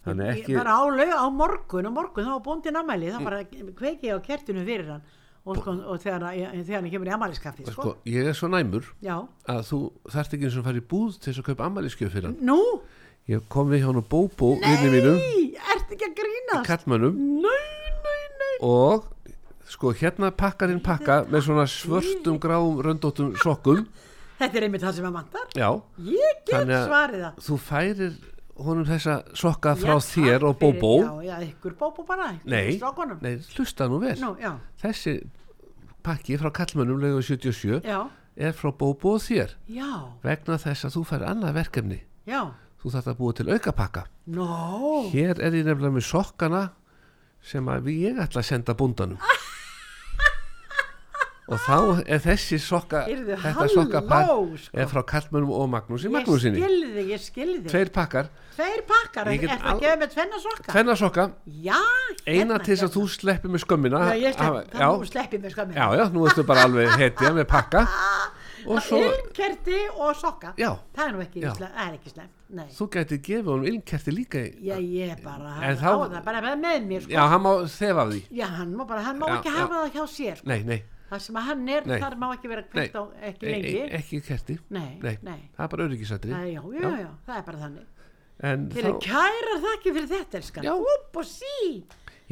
þannig 0.06 0.26
Ég- 0.26 0.38
ekki 0.40 0.56
bara 0.56 0.76
á, 0.78 1.26
morgun, 1.30 1.88
á 1.88 1.92
morgun 1.92 2.24
þá 2.26 2.32
var 2.32 2.44
bóndin 2.46 2.78
ammæli, 2.80 3.10
þá 3.12 3.18
bara 3.26 3.42
kveiki 3.44 4.08
ég 4.08 4.16
á 4.16 4.20
kertinu 4.24 4.64
fyrir 4.64 4.88
hann 4.94 5.04
og, 5.44 5.56
sko, 5.58 5.72
og 5.90 5.98
þegar, 6.02 6.24
þegar 6.62 6.80
hann 6.80 6.90
kemur 6.92 7.08
í 7.10 7.14
ammæliskaffi 7.16 7.64
sko. 7.66 7.72
sko, 7.82 7.94
ég 8.06 8.28
er 8.30 8.36
svo 8.38 8.48
næmur 8.52 8.84
já, 9.02 9.16
að 9.50 9.62
þú 9.70 9.78
þarft 10.14 10.36
ekki 10.36 10.46
eins 10.48 10.58
og 10.60 10.64
fara 10.68 10.78
í 10.82 10.84
búð 10.92 11.16
til 11.18 11.32
þess 11.32 11.42
að 11.42 11.48
kaupa 11.50 11.66
ammæliskjöf 11.70 12.12
fyrir 12.14 12.28
hann. 12.30 12.36
Nú? 12.46 12.58
Ég 13.30 13.42
kom 13.48 13.70
við 13.70 13.82
hjá 13.82 13.88
hann 13.90 14.00
og 14.02 14.06
bóbó 14.10 14.52
vinni 14.62 14.90
mínum, 14.96 15.18
ertu 15.74 15.94
ekki 15.96 16.08
að 16.10 16.14
grínast? 16.20 16.66
Kallmönnum 16.70 17.18
nei, 17.42 17.90
nei, 18.06 18.22
nei. 18.42 18.54
Og 18.66 19.06
sko 19.72 19.92
hérna 19.96 20.30
pakkarinn 20.34 20.82
pakka 20.84 21.22
með 21.30 21.46
svona 21.48 21.66
svörstum 21.70 22.38
gráum 22.42 22.82
röndóttum 22.84 23.32
sokkum. 23.42 23.86
Þetta 24.42 24.58
er 24.58 24.66
einmitt 24.66 24.82
það 24.82 24.96
sem 24.98 25.06
að 25.06 25.14
vantar. 25.20 25.46
Já, 25.54 25.68
ég 26.02 26.38
get 26.46 26.54
Þannig 26.56 26.76
að- 26.76 26.88
svarið 26.90 27.20
það. 27.22 27.34
þú 27.46 27.58
færir 27.68 28.12
honum 28.66 28.86
þessa 28.88 29.18
sokka 29.38 29.74
frá 29.78 29.96
Já, 29.98 30.06
þér 30.08 30.46
og 30.48 30.58
bóbó 30.60 30.92
já, 31.02 31.12
já, 31.28 31.36
ykkur 31.50 31.76
bóbó 31.78 32.04
bara 32.08 32.32
nei, 32.44 32.78
nei, 33.22 33.36
hlusta 33.56 33.88
nú 33.90 34.00
vel. 34.02 34.16
Nú, 34.20 34.34
já, 34.40 34.54
þessi 34.82 35.18
pakki 36.02 36.38
frá 36.40 36.50
kallmönnum 36.54 37.00
legu 37.02 37.22
77 37.22 37.82
já, 37.86 38.00
er 38.36 38.52
frá 38.56 38.72
bóbó 38.72 39.16
og 39.16 39.24
þér. 39.24 39.56
Já, 39.70 39.90
vegna 40.24 40.58
þess 40.62 40.88
að 40.88 40.96
þú 40.98 41.04
fær 41.12 41.26
annað 41.30 41.58
verkefni. 41.60 42.02
Já. 42.26 42.42
Þú 42.82 42.90
þarft 42.96 43.10
að 43.12 43.18
búa 43.20 43.34
til 43.38 43.50
aukapakka. 43.54 44.06
Nó, 44.34 44.46
hér 45.12 45.38
er 45.38 45.54
ég 45.54 45.66
nefnilega 45.68 45.94
með 45.94 46.06
sokkana 46.08 46.62
sem 47.42 47.68
að 47.70 47.88
við 47.88 48.00
ég 48.08 48.20
ætla 48.22 48.42
að 48.42 48.48
senda 48.48 48.74
búndanum 48.78 49.18
og 51.48 51.58
þá 51.58 51.76
er 52.06 52.20
þessi 52.22 52.58
sokka 52.62 53.00
Heyrðu, 53.08 53.34
þetta 53.42 53.64
sokkapar 53.72 54.28
sko. 54.62 54.76
er 54.78 54.86
frá 54.86 55.02
Kallmönnum 55.10 55.50
og 55.56 55.66
Magnúsi 55.72 56.06
ég 56.06 56.12
Magnúsinni 56.14 56.60
skilði, 56.62 57.02
ég 57.10 57.20
skilði 57.24 57.64
tveir 57.72 57.90
pakkar, 57.92 58.28
tveir 58.54 58.84
pakkar, 58.86 59.26
Ég 59.34 59.42
er 59.42 59.48
þetta 59.56 59.72
al- 59.72 59.80
gefa 59.82 59.96
með 60.04 60.12
tvenna 60.14 60.38
sokka? 60.44 60.68
Tvenna 60.72 60.94
sokka. 60.96 61.24
Já, 61.66 61.80
eina 62.26 62.58
til 62.62 62.76
þess 62.76 62.86
að 62.86 62.94
þú 62.94 63.02
sleppir 63.16 63.50
með 63.50 63.64
skömmina. 63.66 64.04
Já, 64.12 64.14
ég 64.22 64.36
slepp, 64.38 64.70
það 64.70 64.84
já, 64.84 64.86
nú 64.92 65.10
sleppi 65.10 65.38
með 65.42 65.54
skömmin 65.56 65.74
já, 65.80 65.86
já, 65.98 66.04
nú 66.14 66.26
ertu 66.30 66.44
bara 66.46 66.62
alveg 66.68 66.94
hetja 67.02 67.32
með 67.34 67.48
pakka. 67.50 67.86
Og 68.62 68.78
svo, 68.78 69.00
ilmkerti 69.02 69.78
og 69.98 70.14
sokka. 70.14 70.52
Já, 70.56 70.70
það 70.94 71.08
er 71.08 71.12
nú 71.16 71.22
ekki, 71.24 71.40
það 71.42 71.80
er 71.82 71.96
ekki 71.96 72.12
slemt 72.12 72.30
nei, 72.52 72.66
þú 72.70 72.86
gæti 72.94 73.16
gefið 73.26 73.48
honum 73.50 73.66
ilmkerti 73.66 74.12
líka 74.14 74.38
í- 74.46 74.52
já, 74.68 74.76
ég 74.78 75.18
bara 75.24 75.56
En 75.66 75.74
á 75.74 75.80
þá- 75.82 76.12
það 76.12 76.24
bara 76.28 76.54
með 76.54 76.86
mér 76.86 77.00
sko. 77.02 77.10
já, 77.10 77.22
hann 77.32 77.42
má 77.42 77.50
þefa 77.66 78.02
af 78.04 78.08
því. 78.12 78.20
Já, 78.30 78.46
hann 78.46 78.74
má 78.78 78.84
bara, 78.86 79.02
hann 79.02 79.18
má 79.18 79.26
ekki 79.34 79.50
hafa 79.56 79.74
það 79.80 79.90
hjá 79.96 80.04
sér 80.14 80.36
sko. 80.38 80.46
nei, 80.52 80.62
nei, 80.62 80.82
það 81.12 81.24
sem 81.26 81.38
að 81.40 81.48
hann 81.50 81.64
er, 81.76 81.88
Nei. 81.92 81.96
þar 82.02 82.18
má 82.20 82.28
ekki 82.34 82.50
vera 82.52 82.66
kveikt 82.72 82.96
á 82.98 83.02
ekki 83.30 83.46
e- 83.46 83.54
lengi 83.54 83.72
e- 83.78 83.88
ekki 84.00 84.20
kerti 84.26 84.58
nei, 84.72 84.92
nei, 85.02 85.40
það 85.56 85.64
er 85.66 85.72
bara 85.76 85.88
öryggisætri 85.88 86.32
nei 86.32 86.52
já, 86.54 86.62
já, 86.76 86.92
já, 87.04 87.10
það 87.28 87.38
er 87.38 87.48
bara 87.50 87.64
þannig 87.66 87.90
en 88.42 88.68
Þeir 88.72 88.86
þá, 88.88 88.94
kærar 89.04 89.58
þakki 89.62 89.92
fyrir 89.96 90.06
þetta, 90.10 90.38
elskan. 90.40 90.68
Upp 90.72 91.18
og 91.20 91.26
sí. 91.28 91.58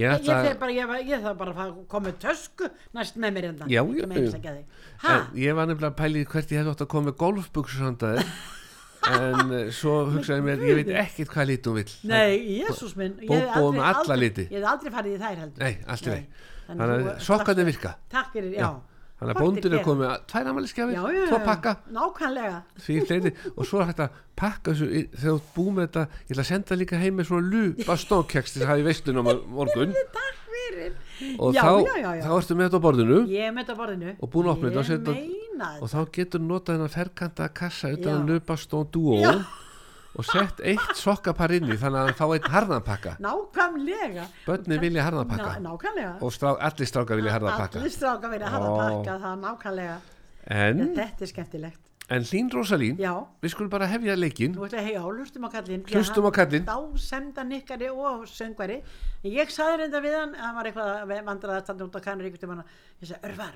ég 0.01 0.25
ég, 0.27 0.57
bara, 0.59 0.73
ég, 0.75 0.95
ég 1.07 1.21
þarf 1.23 1.37
bara 1.39 1.67
að 1.67 1.75
koma 1.93 2.13
tösku 2.23 2.71
næst 2.97 3.19
með 3.21 3.37
mér 3.37 3.47
hérna. 3.51 3.69
Já, 3.71 3.83
já, 3.85 4.07
já. 4.11 5.19
ég 5.39 5.55
var 5.59 5.69
nefnilega 5.71 5.93
að 5.93 5.99
pæli 6.01 6.25
hvert 6.25 6.55
ég 6.55 6.63
hefði 6.63 6.73
átt 6.75 6.83
að 6.87 6.91
koma 6.95 7.11
með 7.11 7.19
golfbuksur 7.21 7.87
handa 7.87 8.15
þér 8.17 8.33
en 9.21 9.53
eh, 9.57 9.69
svo 9.73 9.95
hugsaði 10.11 10.45
mér, 10.45 10.65
ég 10.67 10.81
veit 10.81 10.91
ekkert 11.05 11.31
hvað 11.33 11.51
lít 11.53 11.69
hún 11.71 11.79
vill 11.79 11.95
Nei, 12.11 12.41
Jésús 12.61 12.97
minn. 12.99 13.15
ég 13.23 13.31
hefði 13.31 13.53
Bóbó 13.55 13.71
aldrei- 13.71 13.79
með 13.79 13.91
alla 13.93 14.19
liti. 14.25 14.49
Ég 14.51 14.59
hef 14.59 14.71
aldrei 14.75 14.95
farið 14.97 15.15
í 15.15 15.21
þær 15.23 15.45
heldur. 15.45 15.63
Nei, 15.63 15.79
allt 15.87 16.09
í 16.09 16.11
lagi. 16.15 16.49
Þannig 16.79 17.11
að 17.11 17.27
takk- 17.27 17.67
virka. 17.71 17.95
Takk 18.11 18.33
fyrir, 18.33 18.53
já. 18.55 18.71
þannig 19.21 19.37
að 19.37 19.41
bóndin 19.45 19.75
er 19.77 19.83
komið 19.85 20.07
að 20.11 20.21
tvær 20.33 20.47
amaliskefir, 20.51 20.95
Já, 20.97 21.03
já, 21.13 21.25
tvo 21.29 21.39
já. 21.39 21.45
pakka 21.45 21.73
Nákvæmlega. 21.93 22.63
því 22.81 22.95
fleiri, 23.07 23.33
og 23.57 23.67
svo 23.69 23.81
er 23.83 23.93
að 23.93 24.11
pakka 24.37 24.71
þessu 24.73 24.87
í- 24.89 25.09
þegar 25.13 25.35
þú 25.37 25.41
búið 25.57 25.73
með 25.77 25.85
þetta, 25.89 26.05
ég 26.25 26.31
ætla 26.33 26.45
að 26.45 26.51
senda 26.53 26.75
líka 26.81 26.97
heim 27.03 27.17
með 27.21 27.27
svona 27.29 27.51
lú 27.53 27.63
bastónkeks 27.85 28.53
til 28.55 28.63
það 28.63 28.71
hafi 28.73 28.83
veistunum 28.89 29.27
á 29.29 29.35
morgun 29.45 29.93
Takk 30.17 30.39
fyrir. 30.49 30.93
og 31.39 31.53
Já, 31.55 31.61
þá, 31.61 31.73
já, 31.85 31.95
já, 32.01 32.11
já. 32.17 32.23
þá 32.25 32.33
ertu 32.41 32.55
með 32.57 32.65
þetta 32.71 32.81
á 32.81 32.87
borðinu 32.87 33.19
Ég 33.29 33.45
er 33.45 33.53
með 33.53 33.61
þetta 33.67 33.77
á 33.77 33.81
borðinu. 33.83 34.15
Og 34.25 34.31
búin 34.33 34.47
að 34.49 34.53
opna 34.57 34.71
þetta 34.71 34.81
og 34.81 34.87
setja- 34.89 35.17
Ég 35.21 35.29
meina 35.61 35.69
og 35.85 35.89
þá 35.93 35.99
getur 36.17 36.41
notað 36.41 36.73
þennan 36.79 36.95
ferkanta 36.97 37.49
kassa 37.53 37.89
Já. 37.91 37.97
utan 38.01 38.13
að 38.23 38.29
lupa 38.33 38.57
stón 38.57 38.87
dúó 38.89 39.21
Já. 39.21 39.35
Og 40.19 40.25
sett 40.27 40.61
eitt 40.67 40.97
sokkapar 40.99 41.53
inn 41.55 41.69
í 41.71 41.77
þannig 41.79 42.01
að 42.01 42.09
hann 42.11 42.17
fá 42.19 42.27
eitt 42.35 42.49
harðanpakka 42.51 43.13
Nákvæmlega. 43.23 44.25
börni 44.47 44.79
vilja 44.83 45.05
harðanpakka 45.07 45.53
Ná, 45.61 45.69
nákvæmlega. 45.71 46.17
og 46.23 46.33
strá, 46.35 46.57
allir 46.59 46.87
stráka 46.91 47.15
vilja 47.17 47.33
harðanpakka 47.37 47.79
Allir 47.79 47.95
stráka 47.95 48.31
vilja 48.33 48.49
hafa 48.51 48.67
Ó. 48.67 48.75
pakka, 48.81 49.19
það 49.23 49.31
er 49.31 49.41
nákvæmlega. 49.45 49.97
en, 50.47 50.83
Þetta 50.97 51.23
er 51.23 51.27
skemmtilegt. 51.31 51.79
en 52.11 52.23
Hlín 52.27 52.51
Rósalín 52.51 52.97
Já. 52.99 53.15
við 53.43 53.51
skulum 53.55 53.71
bara 53.71 53.87
hefja 53.87 54.17
leikin 54.19 54.55
Nú 54.57 54.67
ætla 54.67 54.79
ég 54.79 54.83
að 54.83 54.87
heyja 54.91 55.01
á, 55.01 55.07
hlustum 55.15 55.45
á 55.47 55.51
kallinn. 55.55 55.85
Hlustum 55.87 56.27
á 56.27 56.31
kallinn. 56.35 56.65
Dásemda 56.67 57.45
nikkari 57.47 57.89
og 57.89 58.27
söngvari. 58.27 58.83
Ég 59.23 59.47
saði 59.49 59.79
reynda 59.85 60.01
við 60.03 60.19
hann, 60.19 60.35
hann 60.35 60.55
var 60.57 60.65
eitthvað 60.65 61.25
vandrað 61.25 61.55
að 61.61 61.63
standa 61.63 61.85
út 61.87 61.95
á 61.95 62.01
hann. 62.05 62.65
Ég 63.01 63.07
sagði, 63.07 63.31
Örvar, 63.31 63.55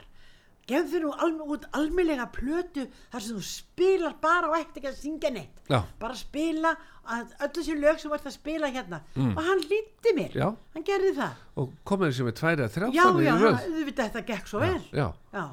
gefðu 0.71 1.01
nú 1.05 1.11
alm, 1.21 1.41
út 1.55 1.65
almennlega 1.77 2.27
plötu 2.33 2.87
þar 3.13 3.21
sem 3.27 3.37
þú 3.37 3.43
spilar 3.49 4.15
bara 4.23 4.49
og 4.49 4.57
ætti 4.59 4.81
ekki 4.81 4.91
að 4.93 5.01
syngja 5.03 5.31
neitt 5.35 5.65
Já. 5.69 5.83
bara 6.01 6.15
spila 6.17 6.75
að 7.05 7.35
öll 7.45 7.51
þessi 7.59 7.75
lög 7.81 7.99
sem 8.01 8.11
vart 8.15 8.25
að 8.31 8.37
spila 8.39 8.71
hérna 8.73 9.03
og 9.17 9.43
hann 9.45 9.61
líti 9.69 10.15
mér 10.17 10.33
Mm. 10.35 10.41
Já. 10.41 10.49
hann 10.75 10.85
gerði 10.89 11.13
það 11.19 11.43
og 11.61 11.75
komið 11.85 12.09
þessi 12.15 12.25
með 12.31 12.39
tværi 12.41 12.65
að 12.65 12.73
þrjá 12.79 12.89
já, 12.95 13.05
já, 13.27 13.35
þú 13.69 13.85
veit 13.85 14.01
þetta 14.01 14.25
gekk 14.33 14.49
svo 14.49 14.61
vel 14.65 14.81
já. 14.93 15.09
já. 15.37 15.45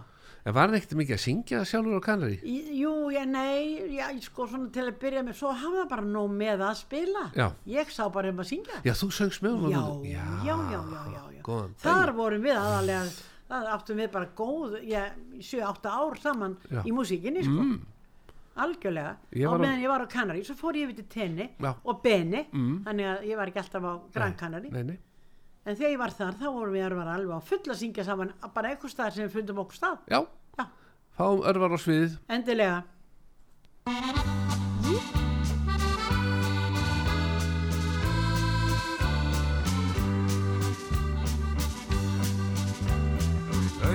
en 0.45 0.53
var 0.55 0.67
hann 0.71 0.77
ekkert 0.79 0.95
mikið 0.97 1.17
að 1.17 1.23
syngja 1.25 1.59
sjálfur 1.69 1.99
á 1.99 2.01
kannari 2.07 2.37
Jú, 2.81 2.93
ég, 3.13 3.27
nei, 3.29 3.91
já, 3.97 4.07
sko 4.25 4.47
svona 4.47 4.71
til 4.73 4.87
að 4.87 4.95
byrja 5.03 5.21
með, 5.27 5.35
svo 5.37 5.51
hafa 5.51 5.83
það 5.83 5.89
bara 5.91 6.05
nóg 6.07 6.31
með 6.33 6.63
að 6.65 6.79
spila. 6.79 7.25
Já. 7.37 7.45
Ég 7.69 7.91
sá 7.93 8.07
bara 8.09 8.31
um 8.33 8.39
að 8.41 8.47
syngja. 8.49 8.79
já 8.87 8.93
þú 8.97 9.09
söngst 9.19 9.43
með 9.43 9.51
já, 9.51 9.81
honum 9.83 10.05
já, 10.07 10.23
já, 10.47 10.55
já, 10.71 10.81
já, 11.13 11.21
já. 11.35 11.41
góðan 11.45 11.75
Þar 11.83 12.11
vorum 12.17 12.41
við 12.47 12.57
aðalega, 12.57 13.03
það 13.51 13.69
áttum 13.75 13.97
við 14.01 14.11
bara 14.11 14.29
góð, 14.37 14.77
já, 14.87 15.03
7-8 15.39 15.89
ár 15.91 16.17
saman 16.23 16.57
Já. 16.71 16.81
í 16.87 16.91
músíkinni, 16.95 17.43
sko. 17.43 17.61
Mm. 17.67 17.79
Algjörlega. 18.61 19.13
Á 19.31 19.47
var 19.49 19.59
á- 19.59 19.63
meðan 19.63 19.81
ég 19.83 19.87
var 19.91 20.01
á 20.03 20.07
Kanari, 20.11 20.41
svo 20.43 20.55
fór 20.59 20.75
ég 20.75 20.89
yfir 20.89 20.95
til 20.95 21.05
Tenni 21.07 21.49
Já. 21.59 21.75
og 21.85 22.01
Beni, 22.03 22.47
Mm. 22.51 22.83
þannig 22.83 23.05
að 23.11 23.23
ég 23.29 23.35
var 23.37 23.47
ekki 23.47 23.59
alltaf 23.63 23.83
á 23.83 23.93
Gran 24.13 24.33
Kanari. 24.35 24.69
En 25.63 25.75
þegar 25.75 25.91
ég 25.93 25.97
var 25.99 26.09
þar, 26.09 26.33
þá 26.41 26.47
vorum 26.53 26.73
við 26.73 26.85
örvar 26.89 27.07
alveg 27.15 27.37
á 27.37 27.41
fulla 27.43 27.73
syngja 27.75 28.03
saman, 28.03 28.33
bara 28.53 28.69
einhver 28.69 28.89
stað 28.89 29.11
sem 29.13 29.27
við 29.27 29.31
fundum 29.31 29.57
okkur 29.63 29.77
stað. 29.77 29.99
já, 30.09 30.25
Já, 30.57 30.65
fáum 31.17 31.41
örvar 31.43 31.71
á 31.71 31.77
sviðið 31.77 32.17
endilega. 32.29 32.83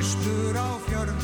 Austur 0.07 0.55
á 0.55 0.79
fjörðum 0.87 1.16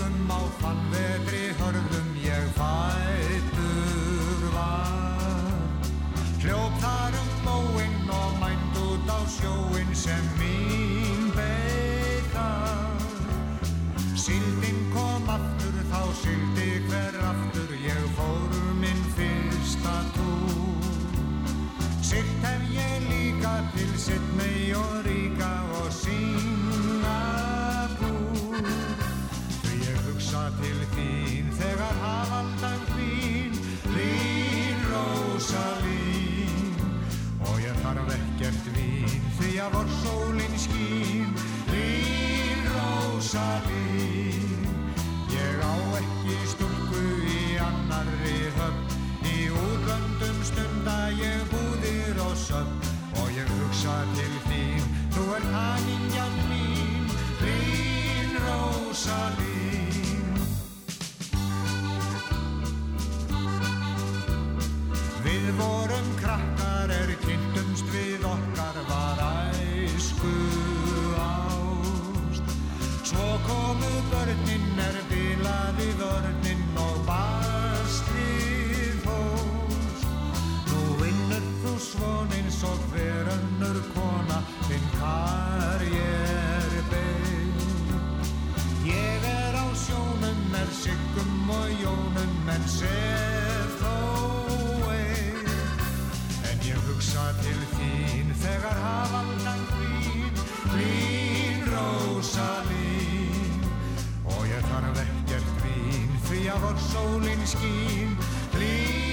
vor 106.60 106.76
sólin 106.92 107.46
skín 107.46 108.16
Lín. 108.58 109.12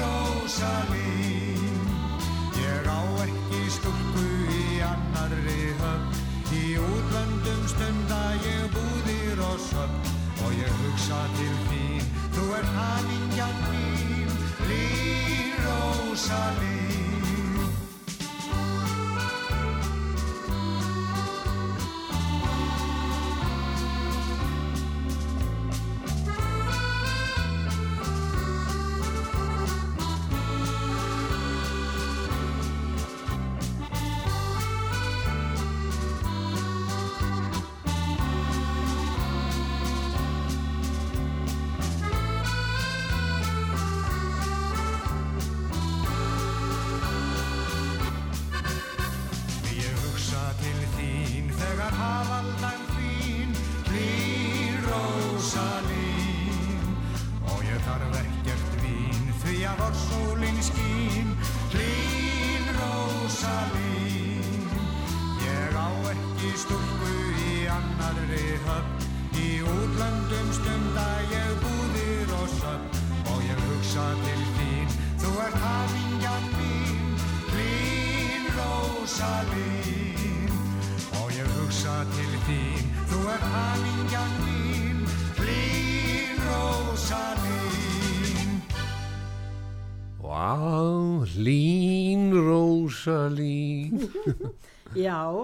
Rósalín 0.00 1.76
Ég 2.56 2.86
á 2.88 3.00
ekki 3.24 3.62
stúlku 3.70 4.24
í 4.48 4.80
annarri 4.80 5.74
höfn. 5.80 6.16
Í 6.56 6.64
útlöndum 6.80 7.62
stunda 7.68 8.22
ég 8.44 8.64
búðir 8.74 9.38
og 9.50 9.58
söfn 9.60 10.00
Og 10.46 10.56
ég 10.56 10.72
hugsa 10.82 11.20
til 11.36 11.56
þín, 11.68 12.04
þú 12.34 12.44
er 12.58 12.66
hanningjan 12.76 13.58
mín 13.68 14.30
Lín 14.70 15.54
Rósalín 15.66 16.70
Ég 17.04 17.09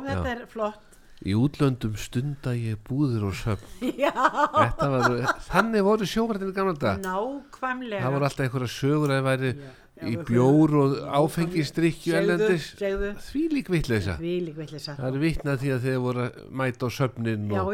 þetta 0.06 0.34
er 0.34 0.44
flott. 0.50 0.82
Í 1.26 1.32
útlöndum 1.32 1.94
stunda 1.96 2.52
ég 2.52 2.76
búður 2.84 3.30
og 3.30 3.36
söfn 3.38 3.86
Já, 4.04 4.12
var, 4.12 5.14
þannig 5.48 5.86
voru 5.86 6.08
sjóvartinni 6.10 6.52
gamla 6.56 6.76
dag 6.76 7.00
nákvæmlega. 7.06 8.02
Það 8.04 8.16
voru 8.18 8.28
alltaf 8.28 8.44
einhverja 8.44 8.72
sögur 8.74 9.14
að 9.14 9.16
það 9.22 9.28
væri 9.30 9.52
Já, 9.56 9.70
í 10.04 10.12
já, 10.12 10.24
bjór 10.28 10.74
og 10.76 10.96
áfengistrykju 11.22 12.18
segðu. 12.60 13.14
Því 13.30 13.44
lík 13.54 13.70
vitleisa 13.72 14.18
Því 14.20 14.34
lík 14.50 14.58
villisa. 14.60 14.96
Það 14.98 15.08
er 15.08 15.22
vitnað 15.22 15.62
því 15.62 15.72
að 15.72 15.86
þeir 15.86 16.02
voru 16.04 16.24
að 16.26 16.36
mæta 16.60 16.84
á 16.84 16.88
söfnin 16.92 17.46
og, 17.56 17.72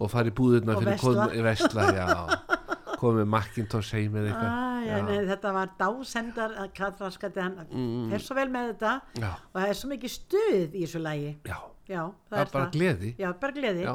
og 0.00 0.12
fara 0.14 0.32
í 0.32 0.34
búðurna 0.40 0.78
fyrir 0.80 0.94
versla. 0.94 1.26
kom- 1.26 1.36
í 1.36 1.44
vesla 1.44 1.90
já, 1.98 2.08
komið 3.00 3.28
Macintosh 3.32 3.96
heim 3.96 4.16
eða 4.20 4.30
eitthvað. 4.30 4.50
Ah, 4.50 5.24
þetta 5.30 5.52
var 5.56 5.72
dásendar 5.80 6.56
að 6.60 6.68
Katraskati 6.76 7.42
hann 7.42 7.58
mm. 7.66 8.12
er 8.16 8.24
svo 8.24 8.36
vel 8.38 8.46
með 8.52 8.72
þetta 8.72 8.92
Já. 9.22 9.30
og 9.32 9.58
það 9.58 9.72
er 9.72 9.80
svo 9.80 9.90
mikið 9.92 10.14
stuð 10.14 10.76
í 10.76 10.84
þessu 10.84 11.02
lægi 11.04 11.32
já, 11.48 11.58
já, 11.90 12.02
það 12.30 12.42
er 12.42 12.52
bara 12.54 12.70
gleði. 12.76 13.12
Já, 13.20 13.28
bara 13.44 13.56
gleði 13.56 13.86
Já. 13.86 13.92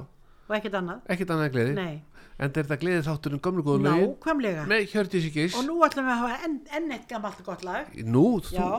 og 0.47 0.57
ekkert 0.59 0.79
annað. 0.81 1.03
Ekkert 1.15 1.35
annað 1.35 1.51
gleði. 1.57 1.75
Nei, 1.79 2.25
en 2.39 2.55
þetta 2.57 2.79
gleði 2.81 3.05
þátturinn 3.09 3.43
gömlu 3.49 3.67
góðu 3.67 3.85
lögin? 3.85 4.09
Nákvæmlega. 4.15 4.65
Með 4.71 4.87
Hjördísi 4.93 5.31
Gís 5.35 5.59
og 5.59 5.69
nú 5.69 5.77
ætlum 5.85 6.09
við 6.09 6.15
að 6.15 6.25
hafa 6.25 6.49
enn, 6.49 6.57
enn 6.79 6.97
eitt 6.97 7.07
gammalt 7.11 7.45
gott 7.45 7.63
lag. 7.67 7.93
Nú, 8.01 8.25
þú, 8.45 8.71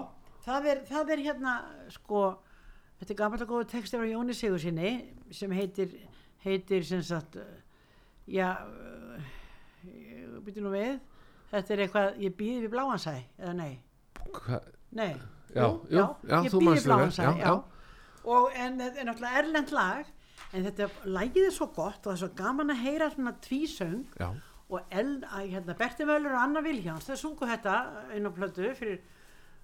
það 0.47 0.69
er, 0.75 0.83
það 0.91 1.15
er 1.17 1.25
hérna 1.31 1.57
sko, 1.95 2.27
þetta 3.01 3.15
er 3.15 3.21
gammalt 3.23 3.49
góðu 3.51 3.71
texti 3.73 3.99
frá 3.99 4.11
Jóni 4.11 4.37
Sigursinni 4.37 4.93
sem 5.35 5.55
heitir 5.57 5.97
heitir 6.47 6.85
sem 6.87 7.03
sagt 7.03 7.37
uh, 7.41 7.47
já 8.27 8.55
byrju 10.47 10.65
nú 10.65 10.73
við. 10.75 10.99
Þetta 11.53 11.75
er 11.75 11.83
eitthvað, 11.85 12.19
ég 12.25 12.37
býði 12.41 12.65
við 12.65 12.75
bláansæ 12.75 13.15
eða 13.39 13.55
nei, 13.61 13.73
hva, 14.35 14.61
nei. 14.99 15.13
Já, 15.55 15.63
jú, 15.63 16.03
já, 16.27 16.39
ég 16.43 16.51
þú 16.53 16.63
býði 16.65 16.75
við 16.81 16.89
bláansæ 16.89 17.23
já, 17.23 17.33
já, 17.45 17.53
og 18.27 18.59
en 18.65 18.81
er 18.83 19.07
náttúrulega 19.07 19.43
erlend 19.43 19.73
lag 19.77 20.11
en 20.53 20.67
þetta 20.67 20.89
lagið 21.07 21.47
er 21.47 21.55
svo 21.55 21.71
gott 21.77 22.01
og 22.03 22.11
það 22.11 22.17
er 22.17 22.23
svo 22.25 22.31
gaman 22.41 22.75
að 22.75 22.83
heyra 22.83 23.11
svona 23.15 23.35
tvísöng. 23.47 24.03
Já, 24.19 24.29
og 24.67 24.81
El, 24.91 25.21
að, 25.31 25.53
hérna, 25.53 25.77
Berti 25.79 26.07
Völur 26.09 26.35
og 26.35 26.43
Anna 26.43 26.63
Viljáns 26.65 27.07
þau 27.07 27.19
sungu 27.21 27.47
þetta 27.47 27.75
inn 28.17 28.27
á 28.27 28.31
plötu 28.35 28.73
fyrir 28.75 28.99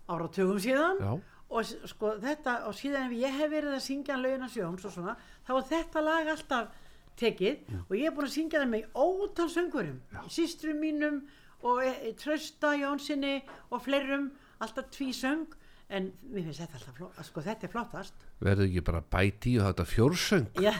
áratugum 0.06 0.60
síðan. 0.62 1.00
Já, 1.02 1.12
og 1.52 1.88
sko 1.90 2.14
þetta 2.22 2.54
og 2.68 2.76
síðan 2.76 3.10
ef 3.10 3.16
ég 3.20 3.34
hef 3.36 3.50
verið 3.52 3.76
að 3.76 3.84
syngja 3.84 4.16
lögina 4.20 4.48
sjóns 4.48 4.86
og 4.88 4.94
svona 4.94 5.16
þá 5.44 5.52
er 5.58 5.66
þetta 5.72 6.04
lag 6.06 6.30
alltaf 6.32 6.78
tekið 7.20 7.80
og 7.88 7.96
ég 7.98 8.08
er 8.08 8.14
búin 8.16 8.28
að 8.28 8.36
syngja 8.36 8.62
það 8.62 8.70
með 8.74 9.00
ótal 9.06 9.48
söngurum 9.52 9.98
sístrum 10.32 10.80
mínum 10.82 11.22
og 11.62 11.82
e, 11.84 11.90
e, 12.08 12.14
Trausta 12.18 12.74
Jónsinni 12.78 13.40
og 13.70 13.82
fleirum 13.84 14.30
alltaf 14.62 14.90
tví 14.94 15.12
söng 15.16 15.50
en 15.92 16.08
mér 16.32 16.46
finnst 16.46 16.62
þetta 16.62 16.78
alltaf 16.78 16.96
flott 16.96 17.26
sko 17.26 17.42
þetta 17.44 17.68
er 17.68 17.72
flottast. 17.72 18.24
Verður 18.42 18.68
ekki 18.68 18.84
bara 18.86 19.02
bæti 19.14 19.52
og 19.60 19.68
þetta 19.68 19.86
fjórsöng? 19.90 20.46
Já, 20.64 20.72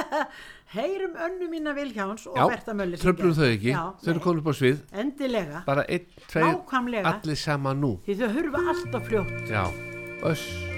heyrum 0.76 1.14
önnu 1.28 1.48
mína 1.52 1.76
Viljáns 1.78 2.26
og 2.26 2.40
já, 2.40 2.44
Berta 2.50 2.74
Mölli 2.76 2.98
tröflum 3.00 3.36
þau 3.38 3.46
ekki. 3.52 3.70
Já, 3.70 3.84
þau 4.02 4.10
eru 4.16 4.24
komin 4.26 4.42
upp 4.42 4.50
á 4.50 4.54
svið. 4.58 4.82
Endilega. 5.04 5.62
Nákvæmlega. 5.68 7.14
allir 7.14 7.40
sama 7.46 7.76
nú. 7.78 7.94
Því 8.08 8.20
þau 8.24 8.28
hurfa 8.40 8.66
alltaf 8.74 9.08
fljótt. 9.08 9.40
Já, 9.52 9.64
öss 10.26 10.71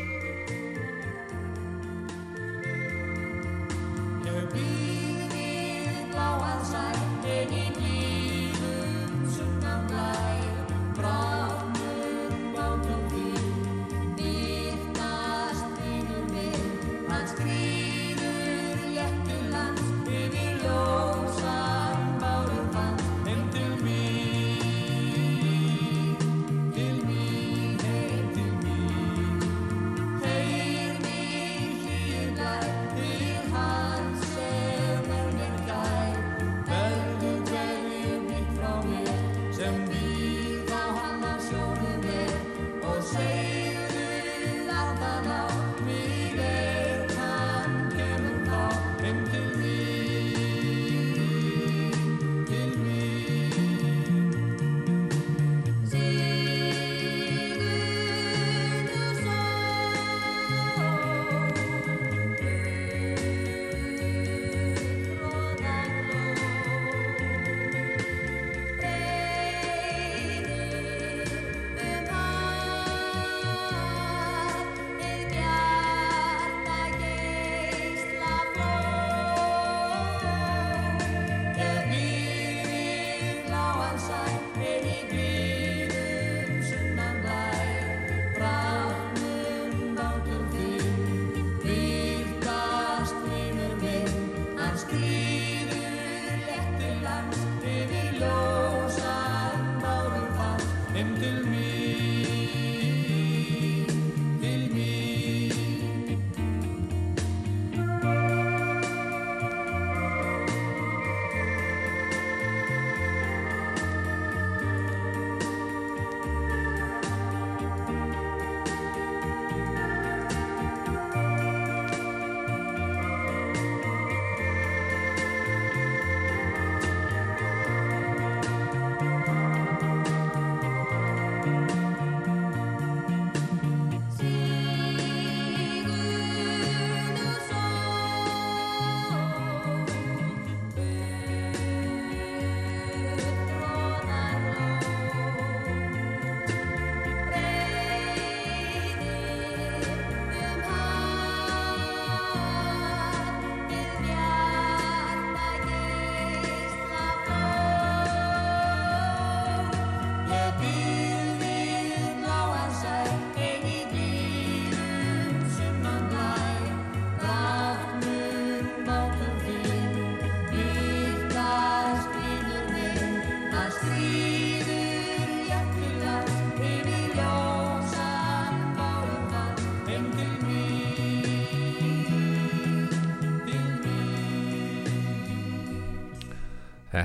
við 6.34 6.70
bláan 6.70 7.03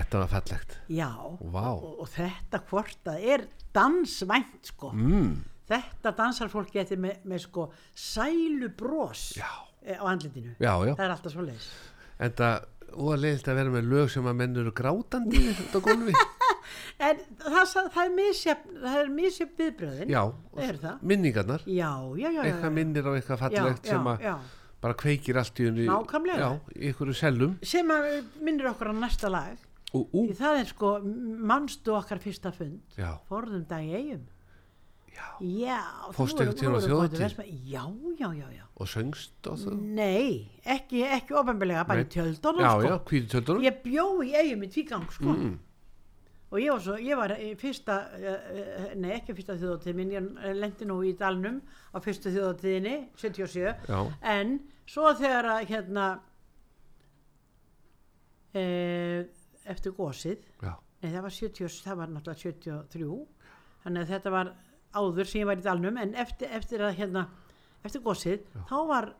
þetta 0.10 0.24
var 0.24 0.34
fallegt. 0.34 0.76
Já 0.90 1.12
Vá. 1.54 1.68
og, 1.70 1.94
og 2.02 2.10
þetta 2.10 2.64
hvort 2.72 3.00
það 3.06 3.30
er 3.38 3.46
dansvænt 3.78 4.74
sko. 4.74 4.92
Mm, 4.98 5.32
þetta 5.70 6.16
dansar 6.18 6.52
fólk 6.52 6.74
getur 6.74 7.00
með, 7.00 7.22
með 7.30 7.46
sko 7.46 7.70
sælu 7.94 8.74
bros 8.74 9.30
Já. 9.38 9.48
á 9.86 10.04
andlitinu. 10.10 10.58
Já, 10.58 10.74
já, 10.90 10.94
það 10.98 11.06
er 11.06 11.16
alltaf 11.16 11.36
svo 11.38 11.46
leis 11.46 11.70
en 12.20 12.36
það 12.36 12.68
og 12.90 13.10
að 13.14 13.24
leiðilt 13.24 13.50
að 13.52 13.60
vera 13.60 13.72
með 13.74 13.90
lög 13.92 14.08
sem 14.10 14.28
að 14.30 14.38
menn 14.40 14.56
eru 14.58 14.72
grátandi 14.76 15.42
á 15.54 15.78
gólfi 15.78 16.14
en 17.08 17.20
það, 17.44 17.74
það, 17.76 18.00
er 18.02 18.14
misjöfn 18.16 18.80
það 18.82 19.02
er 19.02 19.12
misjöfn 19.14 19.60
viðbröðin 19.60 20.14
já, 20.16 20.22
minningarnar. 21.12 21.66
Já, 21.70 21.92
já, 22.18 22.26
já, 22.26 22.32
já, 22.34 22.42
eitthvað 22.48 22.76
minnir 22.80 23.06
á 23.06 23.12
eitthvað 23.14 23.44
fallegt 23.44 23.92
sem 23.94 24.10
að 24.10 24.26
bara 24.80 24.98
kveikir 24.98 25.38
allt 25.38 25.62
í 25.62 25.70
já, 25.86 26.50
í 26.74 26.90
einhverju 26.90 27.16
sellum. 27.20 27.58
Sem 27.68 27.90
að 27.94 28.10
minnir 28.42 28.72
okkur 28.72 28.90
á 28.90 28.94
næsta 28.96 29.30
lag 29.32 29.69
og 29.94 30.12
ú, 30.14 30.26
því 30.30 30.36
það 30.38 30.60
er 30.64 30.68
sko 30.70 30.92
mannstu 31.52 31.96
okkar 31.98 32.22
fyrsta 32.22 32.52
fund? 32.54 32.82
Já, 32.98 33.14
forðum 33.30 33.66
dag 33.70 33.86
í 33.88 33.96
eigum 34.00 34.28
Já, 35.40 35.80
voru 36.16 36.36
góðir 36.36 36.84
þjóðhátíð? 36.86 37.22
Vestmann- 37.24 37.48
Já, 37.68 37.84
já, 38.20 38.30
já, 38.34 38.48
já. 38.56 38.66
Og 38.80 38.88
söngst 38.88 39.48
á 39.48 39.54
það 39.56 39.80
Nei, 39.96 40.52
ekki, 40.64 41.02
ekki 41.04 41.36
ofanbeglega, 41.36 41.86
bara 41.88 42.04
í 42.04 42.08
tjöldunum 42.12 42.64
já, 42.64 42.70
sko. 42.72 42.88
já, 42.88 42.98
hvítu 43.10 43.28
tjöldunum. 43.34 43.64
Ég 43.64 43.82
bjó 43.84 44.06
í 44.24 44.32
eigum 44.36 44.64
í 44.64 44.70
tvígang 44.72 45.12
sko. 45.12 45.34
mm. 45.34 45.58
og 46.52 46.60
ég 46.60 46.72
var, 46.72 46.82
svo, 46.82 46.96
ég 46.98 47.18
var 47.18 47.34
í 47.38 47.50
fyrsta, 47.60 47.98
uh, 48.16 48.96
nei 48.96 49.12
ekki 49.20 49.36
fyrsta 49.38 49.58
þjóðatíð 49.60 49.96
minn, 50.00 50.12
ég 50.16 50.56
lendi 50.58 50.86
nú 50.90 51.02
í 51.06 51.14
dalnum 51.18 51.62
á 51.94 51.98
fyrstu 52.02 52.32
þjóðatíðinni, 52.34 52.96
77 53.16 53.76
já, 53.88 54.00
en 54.22 54.60
svo 54.90 55.14
þegar 55.14 55.46
að 55.46 55.68
hérna 55.70 56.08
uh, 58.56 59.39
eftir 59.74 59.96
gósið 59.98 60.44
já, 60.64 60.74
nei 61.04 61.10
það 61.14 61.24
var 61.28 61.36
70, 61.38 61.80
það 61.86 62.02
var 62.02 62.12
náttúrulega 62.16 62.44
73 62.44 63.08
þannig 63.86 64.04
að 64.04 64.14
þetta 64.14 64.36
var 64.36 64.52
áður 65.00 65.32
sem 65.32 65.42
ég 65.44 65.50
var 65.50 65.62
í 65.62 65.66
dalnum 65.70 65.98
en 66.02 66.14
eftir, 66.26 66.52
eftir 66.60 66.84
að 66.86 66.96
hérna 67.00 67.26
eftir 67.86 68.04
gósið, 68.04 68.46
þá 68.68 68.78
var 68.90 69.12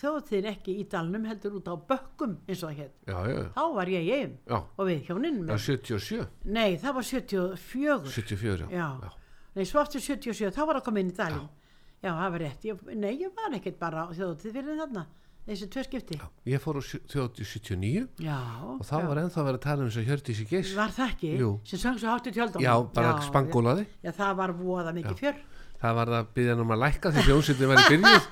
þjóðatíðin 0.00 0.50
ekki 0.52 0.76
í 0.80 0.84
dalnum 0.88 1.24
heldur 1.26 1.56
út 1.58 1.66
á 1.66 1.74
bökkum 1.74 2.36
eins 2.46 2.62
og 2.62 2.70
það 2.70 2.84
já, 3.10 3.16
já, 3.34 3.40
þá 3.56 3.62
var 3.74 3.90
ég 3.90 4.06
já, 4.06 4.58
og 4.60 4.84
við 4.86 5.08
hjónin 5.08 5.40
já, 5.42 5.48
með, 5.50 5.64
77 5.66 6.28
nei 6.46 6.76
það 6.78 7.00
var 7.00 7.08
74 7.10 8.14
74, 8.14 8.70
já, 8.70 8.86
Já. 9.02 9.16
Nei, 9.56 9.66
svo 9.66 9.80
aftur 9.82 10.02
77, 10.02 10.52
þá 10.54 10.62
var 10.62 10.78
það 10.78 10.84
komið 10.86 11.02
inn 11.04 11.10
í 11.10 11.16
dalinn. 11.18 11.48
Já. 12.00 12.10
það 12.14 12.34
var 12.34 12.42
rétt. 12.44 12.66
Ég, 12.68 12.82
nei, 12.96 13.10
ég 13.18 13.32
var 13.36 13.56
ekkert 13.58 13.80
bara 13.80 14.04
á 14.06 14.14
þjóðatíð 14.14 14.54
fyrir 14.56 14.78
þarna. 14.78 15.02
Þessi 15.48 15.66
tvö 15.72 15.82
skipti. 15.86 16.14
já. 16.20 16.26
ég 16.46 16.60
fór 16.62 16.76
á 16.78 16.82
þjóðhátíð 16.84 17.46
79 17.48 18.08
Já. 18.22 18.36
og 18.76 18.82
þá 18.86 18.94
var 19.08 19.20
ennþá 19.24 19.44
verið 19.46 19.58
að 19.58 19.64
tala 19.64 19.82
um 19.82 19.88
þess 19.90 20.00
að 20.02 20.08
Hjördísi 20.10 20.44
Geis 20.50 20.74
Var 20.76 20.90
það 20.94 21.08
ekki? 21.14 21.30
Jú. 21.40 21.48
Sem 21.64 21.78
söng 21.80 21.98
svo 21.98 22.08
hátt 22.12 22.26
í 22.28 22.32
tjöldum. 22.36 22.60
já, 22.62 22.74
bara 22.94 23.14
spangólaði 23.24 23.86
Já, 24.04 24.12
það 24.12 24.36
var 24.36 24.52
voða 24.60 24.92
mikið 24.94 25.16
fjör. 25.22 25.40
það 25.80 25.94
var 26.00 26.12
að 26.20 26.26
byggja 26.36 26.52
hann 26.54 26.60
um 26.66 26.70
að 26.76 26.82
lækka 26.84 27.10
því 27.16 27.24
hljónsutin 27.26 27.68
var 27.72 27.78
í 27.80 27.86
byrjuð 27.88 28.28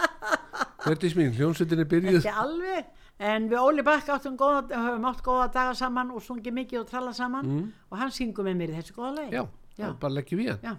Hjördís 0.84 1.14
mín, 1.16 1.32
hljónsutin 1.36 1.78
er 1.84 1.88
byrjuð 1.88 2.18
Ekki 2.24 2.34
alveg. 2.42 2.84
En 3.20 3.48
við 3.52 3.60
Óli 3.60 3.82
Bakk 3.84 4.06
áttum 4.14 4.36
góða, 4.40 4.62
höfum 4.72 5.04
átt 5.10 5.18
góða 5.26 5.48
daga 5.52 5.74
saman 5.76 6.10
og 6.16 6.22
sungið 6.24 6.54
mikið 6.56 6.78
og 6.80 6.86
tralla 6.88 7.12
saman 7.12 7.44
Mm. 7.46 7.66
og 7.92 7.98
hann 8.00 8.10
syngur 8.16 8.44
með 8.48 8.56
mér 8.56 8.70
í 8.72 8.78
þessu 8.80 8.94
góða 8.96 9.10
leið. 9.18 9.32
já, 9.36 9.42
Já. 9.76 9.84
já. 9.86 9.92
bara 10.00 10.12
leggjum 10.14 10.40
við 10.40 10.48
hann 10.64 10.78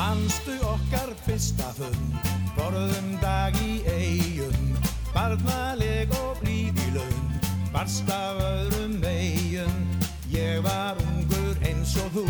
Manstu 0.00 0.54
okkar 0.64 1.10
fyrsta 1.26 1.66
fund, 1.76 2.28
borðum 2.56 3.10
dag 3.20 3.52
í 3.60 3.82
eigum, 3.84 4.70
barnaleg 5.12 6.14
og 6.16 6.38
blíð 6.40 6.78
í 6.86 6.86
laun, 6.94 7.26
barst 7.74 8.08
af 8.08 8.40
öðrum 8.40 8.96
eigum. 9.04 9.76
Ég 10.32 10.64
var 10.64 10.96
ungur 11.04 11.60
eins 11.68 11.92
og 12.00 12.16
þú, 12.16 12.24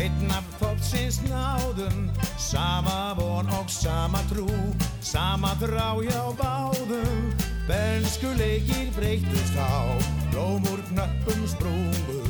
einn 0.00 0.32
af 0.32 0.48
þópsins 0.62 1.20
náðum, 1.28 2.08
sama 2.40 3.12
von 3.20 3.52
og 3.52 3.68
sama 3.68 4.24
trú, 4.32 4.48
sama 5.04 5.52
þrá 5.60 6.00
hjá 6.08 6.22
báðum. 6.40 7.34
Bernsku 7.68 8.32
leikir 8.40 8.88
breytust 8.96 9.60
á, 9.60 9.92
blómur 10.32 10.80
knöppum 10.88 11.44
sprungu, 11.52 12.22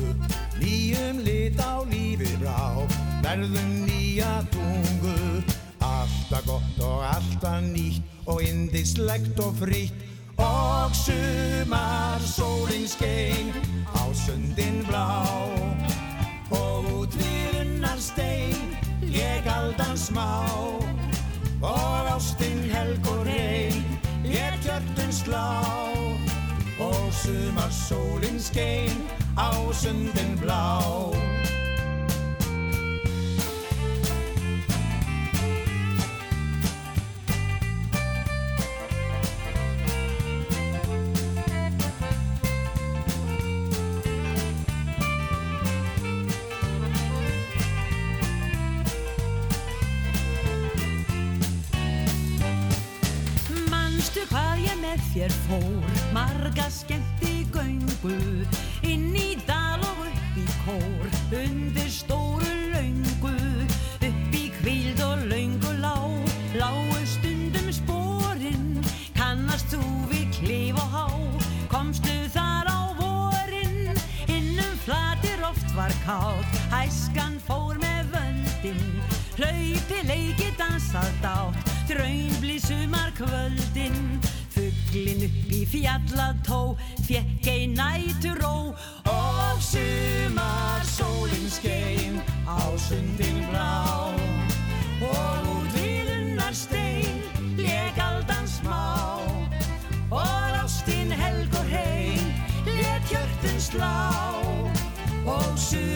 nýjum 0.59 1.21
lit 1.25 1.59
á 1.59 1.83
lífið 1.87 2.35
brá, 2.41 2.85
verðum 3.23 3.71
nýja 3.85 4.41
tungu. 4.53 5.43
Alltaf 5.83 6.45
gott 6.47 6.81
og 6.81 7.03
alltaf 7.05 7.61
nýtt 7.63 8.03
og 8.27 8.41
indislegt 8.43 9.39
og 9.39 9.55
frítt. 9.59 10.05
Og 10.37 10.91
sumar 10.95 12.19
sólinn 12.19 12.87
skein 12.87 13.53
á 13.95 14.03
sundin 14.11 14.83
blá. 14.87 15.07
Og 16.51 16.89
út 16.91 17.15
við 17.15 17.61
unnar 17.61 17.99
stein 17.99 18.75
ég 19.07 19.47
aldan 19.47 19.95
smá. 19.97 20.43
Og 21.63 22.11
ástinn 22.11 22.67
helg 22.69 23.07
og 23.07 23.23
reyn 23.29 23.79
ég 24.27 24.59
kjörtun 24.65 25.13
slá. 25.15 25.47
Og 26.83 27.07
sumar 27.15 27.71
sólinn 27.71 28.41
skein 28.43 29.24
á 29.35 29.51
sundin 29.73 30.35
blá 30.39 30.79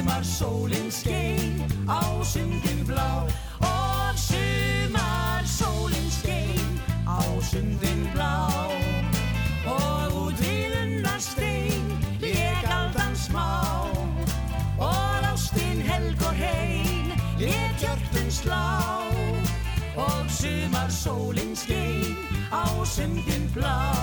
sumar 0.10 0.24
sólinn 0.24 0.92
skein 0.92 1.64
á 1.88 2.02
sundin 2.24 2.86
blá. 2.86 3.28
Og 3.62 4.18
sumar 4.18 5.44
sólinn 5.46 6.10
skein 6.10 6.82
á 7.06 7.22
sundin 7.42 8.10
blá. 8.14 8.50
Og 9.66 10.14
út 10.26 10.40
við 10.42 10.74
unnar 10.82 11.20
stein 11.20 11.86
lék 12.22 12.66
aldan 12.66 13.16
smá. 13.16 13.86
Og 14.80 15.22
ástin 15.30 15.82
helg 15.82 16.22
og 16.26 16.34
reyn 16.42 17.14
lék 17.38 17.78
hjörtun 17.78 18.32
slá. 18.32 18.66
Og 19.96 20.26
sumar 20.30 20.90
sólinn 20.90 21.56
skein 21.56 22.18
á 22.52 22.66
sundin 22.86 23.46
blá. 23.54 23.94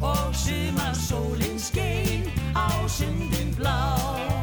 Og 0.00 0.34
sumar 0.34 0.94
sólinn 0.94 1.58
skein 1.58 2.30
á 2.54 2.70
sundin 2.86 3.50
blá 3.58 4.41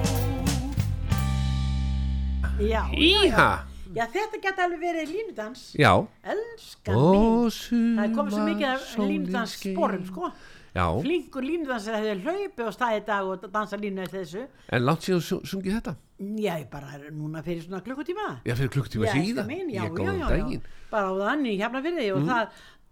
Já. 2.59 2.83
Íha, 2.93 3.49
Já, 3.95 4.05
þetta 4.13 4.37
geta 4.43 4.65
alveg 4.67 4.81
verið 4.83 5.09
línudans. 5.15 5.61
já 5.79 5.93
Elskan 6.23 6.95
mín. 6.95 7.49
Það 7.97 8.03
er 8.03 8.11
komið 8.17 8.35
svo 8.35 8.43
mikið 8.45 8.67
af 8.69 8.81
sumar 8.85 9.07
línudans 9.09 9.53
sólin 9.55 9.73
sporum, 9.75 10.03
skein. 10.03 10.13
sko. 10.13 10.31
Já, 10.75 10.83
Flinkur 11.01 11.41
línudansar 11.41 11.95
hefði 11.97 12.11
hlaupið 12.21 12.67
á 12.69 12.71
staði 12.75 12.99
dag 13.07 13.25
og 13.25 13.47
dansa 13.51 13.77
línu 13.81 14.03
eftir 14.03 14.21
þessu. 14.21 14.43
en 14.69 14.85
langt 14.85 15.01
síðan 15.01 15.21
su- 15.25 15.41
sungið 15.41 15.79
þetta 15.79 15.95
Já, 16.19 16.53
ég 16.59 16.69
bara 16.69 16.91
er 16.93 17.11
núna 17.11 17.41
fyrir 17.41 17.63
svona 17.63 17.81
klukkutíma. 17.81 18.41
Já, 18.45 18.53
fyrir 18.55 18.69
klukktíma 18.69 19.05
Já, 19.07 19.13
síðan 19.13 19.49
já, 19.49 19.87
já, 19.89 20.13
já, 20.13 20.37
já. 20.51 20.61
Bara 20.91 21.07
á 21.09 21.13
þannig 21.25 21.57
hérna 21.59 21.81
fyrir 21.81 22.13
og 22.13 22.27
það 22.27 22.47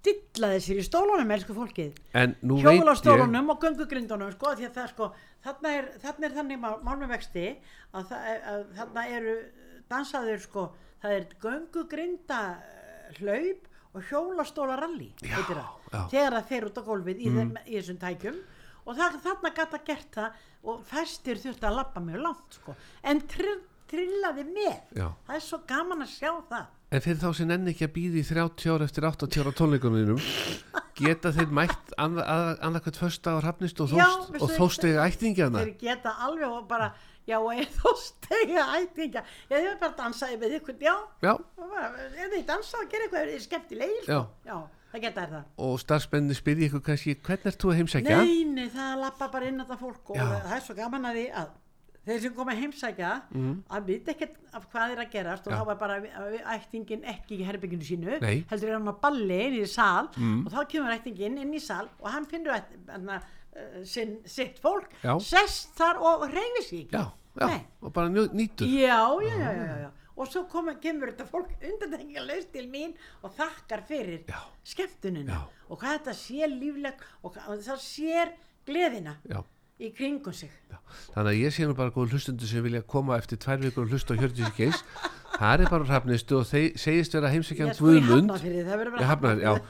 dillaði 0.08 0.64
sér 0.64 0.82
í 0.82 0.88
stólunum, 0.88 1.32
elsku 1.36 1.56
fólkið. 1.58 2.02
En 2.18 2.36
nú 2.42 2.58
veit 2.62 2.66
ég 2.74 2.82
hjólastólunum 2.82 3.54
og 3.54 3.62
göngugrindunum 3.64 4.34
sko, 4.34 4.56
því 4.58 4.68
að 4.70 4.76
það 4.80 4.92
sko, 4.96 5.10
þarna 5.46 5.76
er, 5.78 5.88
þarna 6.04 6.30
er 6.30 6.36
þannig 6.40 6.62
mál- 6.64 6.82
mál 6.86 6.98
með 7.04 7.14
vexti 7.16 7.46
að, 7.94 8.14
að 8.54 8.66
þarna 8.80 9.08
eru 9.20 9.38
dansaður 9.92 10.44
sko, 10.44 10.68
það 11.04 11.18
er 11.18 11.28
göngugrinda 11.44 12.42
eh, 12.58 13.18
hlaup 13.22 13.68
og 13.98 14.04
heitir 15.24 15.58
það, 15.58 15.70
já. 15.92 16.02
þegar 16.12 16.36
það 16.38 16.48
fer 16.52 16.68
út 16.68 16.78
á 16.78 16.84
gólfið 16.88 17.22
í, 17.24 17.32
þeim, 17.38 17.52
í 17.66 17.78
þessum 17.80 18.00
tækjum 18.02 18.40
og 18.88 18.98
það, 19.00 19.18
þarna 19.24 19.52
gata 19.58 19.80
gert 19.88 20.18
það 20.18 20.44
og 20.68 20.84
fæstir 20.90 21.42
þurfti 21.42 21.68
að 21.70 21.78
lappa 21.80 22.04
mjög 22.04 22.24
langt 22.26 22.58
sko, 22.60 22.76
en 23.08 23.22
trill, 23.32 23.56
trillaði 23.90 24.46
með 24.52 25.00
Já. 25.00 25.08
það 25.28 25.38
er 25.40 25.46
svo 25.48 25.62
gaman 25.70 26.04
að 26.06 26.14
sjá 26.14 26.32
það 26.52 26.68
En 26.88 27.02
fyrir 27.04 27.20
þá 27.20 27.32
sem 27.36 27.50
nenni 27.50 27.74
ekki 27.74 27.84
að 27.84 27.94
býði 27.98 28.22
í 28.22 28.28
30 28.30 28.70
ára 28.72 28.86
eftir 28.88 29.04
80 29.10 29.42
ára 29.44 29.52
tónleikunum 29.58 30.22
geta 30.98 31.34
þeir 31.36 31.52
mætt 31.54 31.92
annarkvæmt 32.00 32.98
första 33.02 33.34
á 33.36 33.44
Hrafnist 33.44 33.82
og 33.84 33.92
Já, 33.92 34.06
þóst, 34.08 34.40
og 34.40 34.54
þóstega 34.56 35.04
ættingjana 35.10 35.66
þeir 35.66 35.74
geta 35.82 36.14
alveg 36.26 36.48
og 36.48 36.64
bara 36.70 36.88
já, 37.28 37.36
og 37.42 37.52
er 37.54 37.68
þú 37.76 37.92
stega 38.00 38.64
ættinga 38.80 39.22
já, 39.26 39.58
þið 39.58 39.68
er 39.74 39.78
bara 39.84 39.92
að 39.92 40.00
dansa 40.00 40.32
við 40.32 40.56
ykkur 40.62 40.80
já, 40.88 40.96
Já, 41.28 41.34
ef 41.36 42.32
þið 42.34 42.48
dansa 42.54 42.80
og 42.82 42.90
gera 42.96 43.10
eitthvað 43.10 43.36
er 43.36 43.46
skemmtilegir 43.46 44.08
sko. 44.08 44.24
já, 44.48 44.58
það 44.96 45.06
geta 45.10 45.28
er 45.28 45.36
það 45.36 45.68
og 45.68 45.78
starfsmenni 45.84 46.40
spyrja 46.40 46.72
ykkur 46.72 46.86
kannski 46.88 47.18
hvernig 47.20 47.52
ert 47.52 47.62
þú 47.62 47.74
að 47.76 47.80
heimsækja? 47.84 48.24
Nei, 48.24 48.44
nei, 48.56 48.68
það 48.74 48.98
lappa 49.04 49.30
bara 49.36 49.52
inn 49.52 49.60
á 49.60 49.66
það 49.68 49.84
fólk 49.84 50.16
og 50.16 50.22
Já. 50.24 50.28
það 50.48 50.56
er 50.62 50.66
svo 50.72 50.80
gaman 50.80 51.12
að 51.12 51.20
því 51.20 51.28
að 51.44 51.56
þeir 52.08 52.22
sem 52.24 52.34
koma 52.38 52.54
að 52.56 52.62
heimsækja 52.64 53.12
að 53.78 53.86
vita 53.92 54.14
ekkert 54.16 54.36
af 54.58 54.68
hvað 54.72 54.94
er 54.96 55.02
að 55.04 55.12
gerast 55.14 55.48
og. 55.48 55.54
Já. 55.54 55.58
þá 55.60 55.66
var 55.68 55.80
bara 55.82 55.98
ættingin 56.56 57.04
ekki 57.14 57.38
í 57.42 57.46
herbygginu 57.48 57.84
sínu 57.88 58.20
Nei. 58.24 58.46
heldur 58.50 58.70
er 58.72 58.78
hann 58.80 58.88
á 58.90 58.96
balli 59.02 59.40
inn 59.48 59.58
í 59.62 59.66
sal 59.68 60.08
Mm. 60.18 60.46
og 60.48 60.52
þá 60.54 60.60
kemur 60.72 60.96
ættingin 60.96 61.38
inn 61.44 61.54
í 61.54 61.60
sal 61.62 61.86
og 62.00 62.10
hann 62.14 62.26
finnur 62.26 62.56
uh, 62.56 63.20
sinn, 63.84 64.18
sitt 64.26 64.60
fólk 64.64 64.90
Já. 65.04 65.18
sest 65.22 65.76
þar 65.78 66.00
og 66.02 66.28
reyfi 66.32 66.64
sig 66.64 66.82
ekki 66.88 66.98
Já, 66.98 67.12
já, 67.38 67.62
og 67.82 67.94
bara 67.94 68.10
nýtur 68.10 68.66
Já, 68.68 69.04
já, 69.22 69.54
já. 69.84 69.92
Og 70.18 70.26
svo 70.26 70.48
kom, 70.50 70.66
kemur 70.82 71.12
þetta 71.12 71.28
fólk 71.30 71.52
undantekninga 71.62 72.24
laust 72.26 72.50
til 72.56 72.66
mín 72.72 72.96
og 73.22 73.36
þakkar 73.38 73.84
fyrir 73.86 74.24
skemmtunina 74.66 75.44
og 75.70 75.78
hvað 75.78 76.00
þetta 76.00 76.16
sé 76.18 76.48
lífleg 76.50 77.04
og, 77.22 77.36
og 77.48 77.62
það 77.62 77.84
sér 77.84 78.32
gleðina 78.66 79.14
Já, 79.30 79.44
í 79.80 79.92
kringum 79.94 80.34
sig. 80.34 80.50
já. 80.72 80.78
Þannig 81.14 81.32
að 81.34 81.42
ég 81.42 81.54
sé 81.54 81.68
nú 81.68 81.76
bara 81.78 81.94
góð 81.94 82.16
hlustundur 82.16 82.50
sem 82.50 82.64
vilja 82.66 82.82
koma 82.82 83.18
eftir 83.18 83.38
tvær 83.38 83.60
vikur 83.62 83.86
og 83.86 83.92
hlusta 83.94 84.16
á 84.16 84.20
Hjördísi 84.20 84.54
Geis 84.58 84.84
Það 85.38 85.62
er 85.62 85.70
bara 85.70 85.86
Hrafnistu 85.86 86.40
og 86.40 86.48
þeir 86.50 86.78
segist 86.82 87.14
vera 87.14 87.30
heimsækjan 87.30 87.76
Guðmund 87.78 88.32
það 88.34 89.62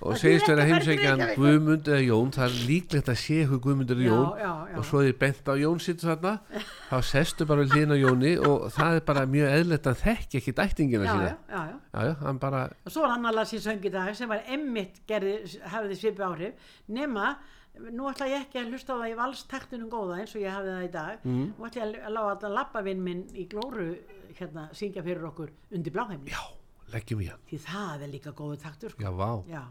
og 0.00 0.14
Það 0.14 0.20
segist 0.22 0.46
vera 0.48 0.62
að 0.64 0.70
heimsækjan. 0.70 1.22
Guðmund 1.36 1.88
eða 1.92 2.04
Jón 2.06 2.30
það 2.32 2.44
er 2.46 2.54
líklegt 2.70 3.08
að 3.12 3.18
sé 3.20 3.38
hver 3.48 3.60
Guðmund 3.64 3.90
er 3.92 3.98
Jón 4.00 4.28
já, 4.40 4.50
já. 4.70 4.76
og 4.80 4.86
svo 4.88 5.02
er 5.04 5.16
bent 5.20 5.48
á 5.48 5.54
Jón 5.60 5.82
sittur 5.84 6.08
þarna 6.12 6.32
þá 6.88 6.96
sestu 7.10 7.46
bara 7.48 7.66
hlýna 7.68 7.98
Jóni 8.00 8.32
og 8.48 8.68
það 8.72 8.96
er 8.96 9.04
bara 9.10 9.24
mjög 9.28 9.54
eðlert 9.58 9.88
að 9.92 10.00
þekki 10.04 10.40
ekki 10.40 10.54
dættingina 10.56 11.04
Já, 11.08 11.14
sína 11.16 12.14
hann 12.24 12.40
bara 12.40 12.62
Og 12.84 12.92
svo 12.94 13.04
var 13.04 13.16
annar 13.18 13.36
lag 13.36 13.48
sem 13.50 13.60
söng 13.64 13.84
í 13.84 13.92
dag 13.92 14.12
sem 14.16 14.28
var 14.30 14.40
emmitt 14.48 15.02
gerði, 15.08 15.36
hafði 15.68 15.98
svipu 16.00 16.24
áhrif 16.28 16.72
nema, 16.88 17.34
nú 17.90 18.08
ætla 18.10 18.26
ég 18.28 18.44
ekki 18.46 18.58
að 18.60 18.70
hlusta 18.72 18.92
á 18.94 19.00
það 19.00 19.10
í 19.12 19.16
valstaktunum 19.20 19.90
góða 19.90 20.18
eins 20.20 20.34
og 20.36 20.42
ég 20.42 20.52
hafði 20.54 20.72
það 20.76 20.84
í 20.88 20.92
dag 20.92 21.24
Mhm. 21.24 21.44
nú 21.58 21.66
ætla 21.68 21.84
ég 21.86 22.04
að 22.06 22.12
láta 22.16 22.46
að 22.48 22.54
lappavinn 22.58 23.02
minn 23.02 23.22
í 23.34 23.46
glóru 23.48 23.88
hérna 24.38 24.68
syngja 24.72 25.02
fyrir 25.02 25.24
okkur 25.30 25.50
undir 25.72 25.92
bláheimni 25.92 26.30
já, 26.30 26.42
leggjum 26.92 27.22
hann 27.28 27.40
því 27.50 27.58
það 27.66 28.02
er 28.02 28.08
líka 28.14 28.32
góðu 28.32 28.56
taktur 28.62 28.90
sko. 28.90 29.02
já, 29.02 29.10
vá, 29.10 29.44
Já. 29.48 29.64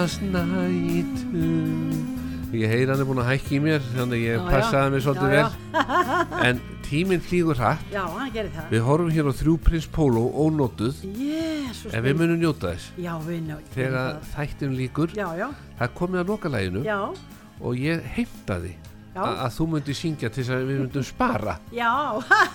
Vas 0.00 0.14
nætu 0.24 1.42
ég 2.56 2.70
heyr 2.72 2.88
hann 2.88 3.02
er 3.02 3.04
búin 3.04 3.18
að 3.20 3.26
hækki 3.34 3.58
í 3.58 3.60
mér 3.60 3.82
þannig 3.92 4.22
ég 4.24 4.32
Já, 4.32 4.40
já. 4.40 4.46
passaði 4.48 4.92
mig 4.94 5.02
svolítið 5.04 5.34
Já, 5.34 5.42
vel. 5.44 6.46
En 6.48 6.62
tíminn 6.86 7.20
flýgur 7.20 7.58
hratt. 7.60 7.82
Já, 7.92 8.00
hann 8.08 8.32
gerir 8.32 8.48
það. 8.54 8.70
við 8.72 8.80
horfum 8.88 9.10
hér 9.12 9.28
á 9.28 9.32
þrjú 9.42 9.54
prins 9.66 9.86
Pólo 9.92 10.22
ónótuð 10.46 11.02
Jésus. 11.04 11.92
en 11.92 12.02
við 12.08 12.16
munum 12.16 12.40
njóta 12.40 12.72
þess. 12.72 12.88
Já, 12.96 13.12
við 13.28 13.40
ná. 13.50 13.58
þegar 13.76 14.16
þættin 14.32 14.72
líkur 14.80 15.12
Já, 15.20 15.28
já, 15.36 15.48
það 15.82 15.94
komið 16.00 16.22
að 16.24 16.32
lokalæginu 16.32 16.82
já, 16.88 16.98
og 17.60 17.76
ég 17.76 18.00
heimtaði 18.16 18.72
já, 19.14 19.20
að 19.20 19.50
þú 19.60 19.68
myndi 19.74 19.94
syngja 20.00 20.32
til 20.32 20.40
þess 20.42 20.56
að 20.56 20.64
við 20.72 20.80
myndum 20.86 21.04
spara. 21.12 21.58
Já, 21.76 21.92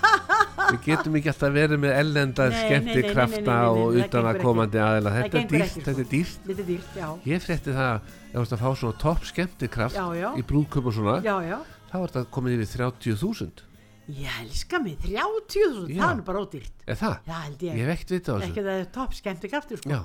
við 0.72 0.80
getum 0.86 1.18
ekki 1.20 1.32
alltaf 1.32 1.54
verið 1.56 1.82
með 1.84 1.94
ellenda 2.00 2.48
Nei, 2.50 2.56
nei, 2.56 2.56
nei, 2.56 2.64
nei, 2.64 2.70
skemmti 2.70 3.02
nei, 3.02 3.14
krafta 3.14 3.42
nei, 3.42 3.52
nei, 3.52 3.84
og 3.84 4.00
utan 4.02 4.30
að 4.32 4.42
komandi 4.42 4.82
aðila 4.86 5.14
Það 5.14 5.22
þetta 5.22 5.38
er 5.38 5.46
gengur 5.46 5.60
dýrt, 5.60 5.76
þetta 5.76 5.92
er 5.92 6.06
sko. 6.06 6.12
dýrt 6.16 6.50
litið 6.52 6.72
dýrt, 6.72 6.98
já, 7.00 7.08
ég 7.32 7.46
frétti 7.46 7.76
það 7.76 7.92
að 7.92 8.12
ef 8.26 8.36
þú 8.36 8.44
ert 8.46 8.58
að 8.58 8.66
fá 8.66 8.70
svona 8.82 9.00
topp 9.06 9.30
skemmti 9.32 9.72
kraft 9.78 9.96
já, 10.00 10.06
já, 10.20 10.28
í 10.36 10.44
brúðköp 10.50 10.90
og 10.92 10.98
svona 10.98 11.16
já, 11.26 11.62
þá 11.92 11.96
er 12.02 12.06
þetta 12.10 12.26
komið 12.36 12.60
yfir 12.60 12.86
30.000 12.86 13.66
Ég 14.06 14.30
elska 14.44 14.78
mig, 14.84 15.00
30.000, 15.02 15.88
Já. 15.90 16.04
það 16.04 16.12
er 16.12 16.20
bara 16.28 16.42
ódýrt. 16.46 16.74
er 16.86 16.98
það? 17.00 17.16
Ég 17.26 17.64
ég. 17.66 17.80
hef 17.80 17.94
ekkert 17.96 18.12
vita 18.14 18.36
á 18.38 18.46
Ekki 18.46 18.62
það 18.62 18.76
er 18.78 18.86
topp 18.94 19.16
skemmti 19.18 19.50
kraftur, 19.50 19.80
sko. 19.82 19.98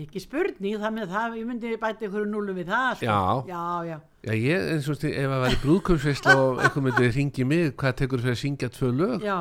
ekki 0.00 0.22
spurning, 0.24 0.80
það 0.82 0.94
með 0.96 1.12
það, 1.14 1.36
ég 1.38 1.46
myndi 1.46 1.76
bæta 1.78 2.08
ykkur 2.08 2.26
núlu 2.26 2.56
við 2.56 2.72
það, 2.72 2.96
sko. 2.98 3.06
Já. 3.06 3.20
Já, 3.46 3.62
já. 3.86 3.96
Já, 4.26 4.32
ég, 4.34 4.66
eins 4.74 4.88
og 4.90 4.98
sti- 4.98 5.14
ef 5.14 5.30
að 5.30 5.42
væri 5.44 5.58
brúðkaupsveisla 5.62 6.34
og 6.40 6.58
einhver 6.64 6.84
myndi 6.88 7.10
ringi 7.14 7.46
mig, 7.46 7.70
hvað 7.78 7.94
tekur 8.00 8.24
fyrir 8.24 8.34
að 8.34 8.40
syngja 8.42 8.68
tvö 8.74 8.90
lög? 8.98 9.22
Já, 9.22 9.38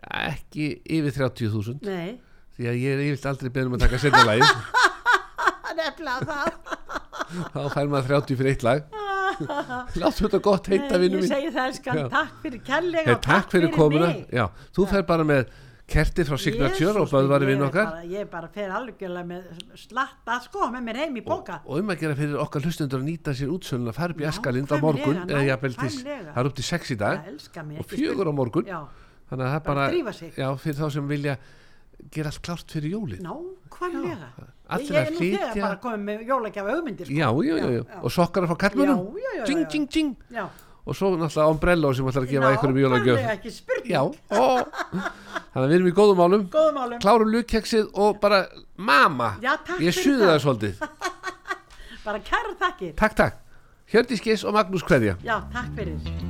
Ekki 0.00 0.68
yfir 0.96 1.12
30.000 1.12 1.84
nei, 1.84 2.14
því 2.56 2.68
að 2.70 2.78
ég 2.80 2.94
er 2.96 3.02
yfirlt 3.10 3.26
aldrei 3.30 3.50
beðin 3.52 3.68
um 3.72 3.76
að 3.76 3.84
taka 3.86 3.98
setna 4.00 4.22
lagi 4.24 4.46
nefnilega 5.80 6.26
það. 6.26 6.52
þá 7.54 7.60
fær 7.74 7.90
maður 7.92 8.08
30 8.10 8.38
fyrir 8.40 8.52
eitt 8.54 8.64
lag. 8.66 8.84
Láttu 10.00 10.26
þetta 10.26 10.40
gott 10.44 10.66
heita 10.72 10.98
vinnu 11.00 11.20
ég 11.20 11.24
mín 11.24 11.30
segi 11.30 11.50
það, 11.54 11.74
skan, 11.78 12.00
takk 12.12 12.38
fyrir 12.44 12.62
kærlega 12.66 13.14
og 13.14 13.20
Takk 13.24 13.52
fyrir 13.54 13.70
komuna. 13.76 14.08
mig. 14.10 14.24
Já, 14.34 14.48
þú 14.76 14.86
fer 14.90 15.04
bara 15.08 15.24
með 15.28 15.52
kerti 15.90 16.22
frá 16.26 16.36
Signature 16.38 17.00
og 17.02 17.10
minn, 17.14 17.46
vinn 17.48 17.62
ég 17.62 17.66
okkar. 17.66 17.86
bara- 17.94 18.04
Ég 18.10 18.28
bara 18.30 18.48
fer 18.54 18.70
algjörlega 18.76 19.26
með 19.26 19.62
slatta 19.80 20.36
sko 20.44 20.68
með 20.74 20.84
mér 20.86 21.00
heim 21.04 21.16
í 21.18 21.22
bóka 21.26 21.60
og 21.64 21.80
um 21.80 21.88
að 21.94 21.98
gera 22.04 22.14
fyrir 22.18 22.36
okkar 22.44 22.62
hlustundur 22.66 23.00
að 23.00 23.08
nýta 23.08 23.34
sér 23.34 23.50
útsöluna 23.54 23.94
fara 23.96 24.12
upp 24.14 24.20
í 24.22 24.28
Eskalind 24.28 24.70
á 24.70 24.76
morgun 24.82 25.22
eða 25.26 25.42
jafnvel 25.48 25.74
til, 25.80 25.90
það 26.04 26.36
er 26.44 26.46
upp 26.50 26.54
til 26.60 26.64
6 26.68 26.90
í 26.94 26.98
dag 27.00 27.26
og 27.80 27.86
fjögur 27.90 28.30
á 28.30 28.32
morgun. 28.34 28.66
Já, 28.70 28.80
þannig 29.30 29.46
að 29.46 29.52
það 29.54 29.66
Bara 29.66 29.88
bara, 29.90 30.30
já, 30.42 30.48
fyrir 30.64 30.78
þá 30.80 30.86
sem 30.96 31.10
vilja 31.10 31.36
gera 32.10 32.32
allt 32.32 32.40
klárt 32.44 32.72
fyrir 32.72 32.94
jólin. 32.96 33.22
Nákvæmlega. 33.26 34.30
Ég 34.70 34.90
er 34.94 35.12
nú 35.12 35.20
þegar 35.20 35.60
bara 35.60 35.78
komið 35.82 36.02
með 36.06 36.26
jólagjafa 36.30 36.74
hugmyndir 36.76 37.08
sko. 37.08 37.14
já, 37.18 37.28
já, 37.46 37.54
já, 37.58 37.70
já, 37.74 37.84
og 38.00 38.12
sokkar 38.14 38.46
ding, 39.46 39.62
já. 39.64 39.70
ding, 39.70 39.88
ding 39.90 40.16
Já, 40.30 40.44
og 40.86 40.96
svo 40.96 41.10
náttúrulega 41.16 41.50
ombrello 41.50 41.92
sem 41.94 42.06
ætlar 42.06 42.26
að 42.26 42.30
gefa 42.30 42.52
einhverjum 42.52 42.76
nákvæmlega 42.76 42.86
jólagjöf 42.86 43.32
ekki 43.34 43.52
spurning. 43.54 44.16
Þannig 45.50 45.64
að 45.64 45.68
við 45.68 45.76
erum 45.78 45.90
í 45.90 45.94
góðum 45.98 46.22
málum. 46.22 46.48
Góðum 46.54 46.78
málum. 46.78 47.02
Klárum 47.02 47.34
lukkeksið 47.34 47.90
og 47.94 48.20
bara 48.22 48.44
mamma, 48.78 49.34
Já, 49.42 49.56
ég 49.82 49.94
suði 49.94 50.26
það. 50.30 50.40
svolítið. 50.46 50.82
Bara 52.04 52.18
kæra 52.24 52.54
þakkir. 52.56 52.94
Takk, 52.96 53.14
takk, 53.18 53.40
Hjördís 53.92 54.24
Geis 54.24 54.46
og 54.48 54.56
Magnús 54.56 54.86
Kveðja. 54.86 55.18
Já, 55.26 55.36
takk 55.52 55.74
fyrir 55.76 56.29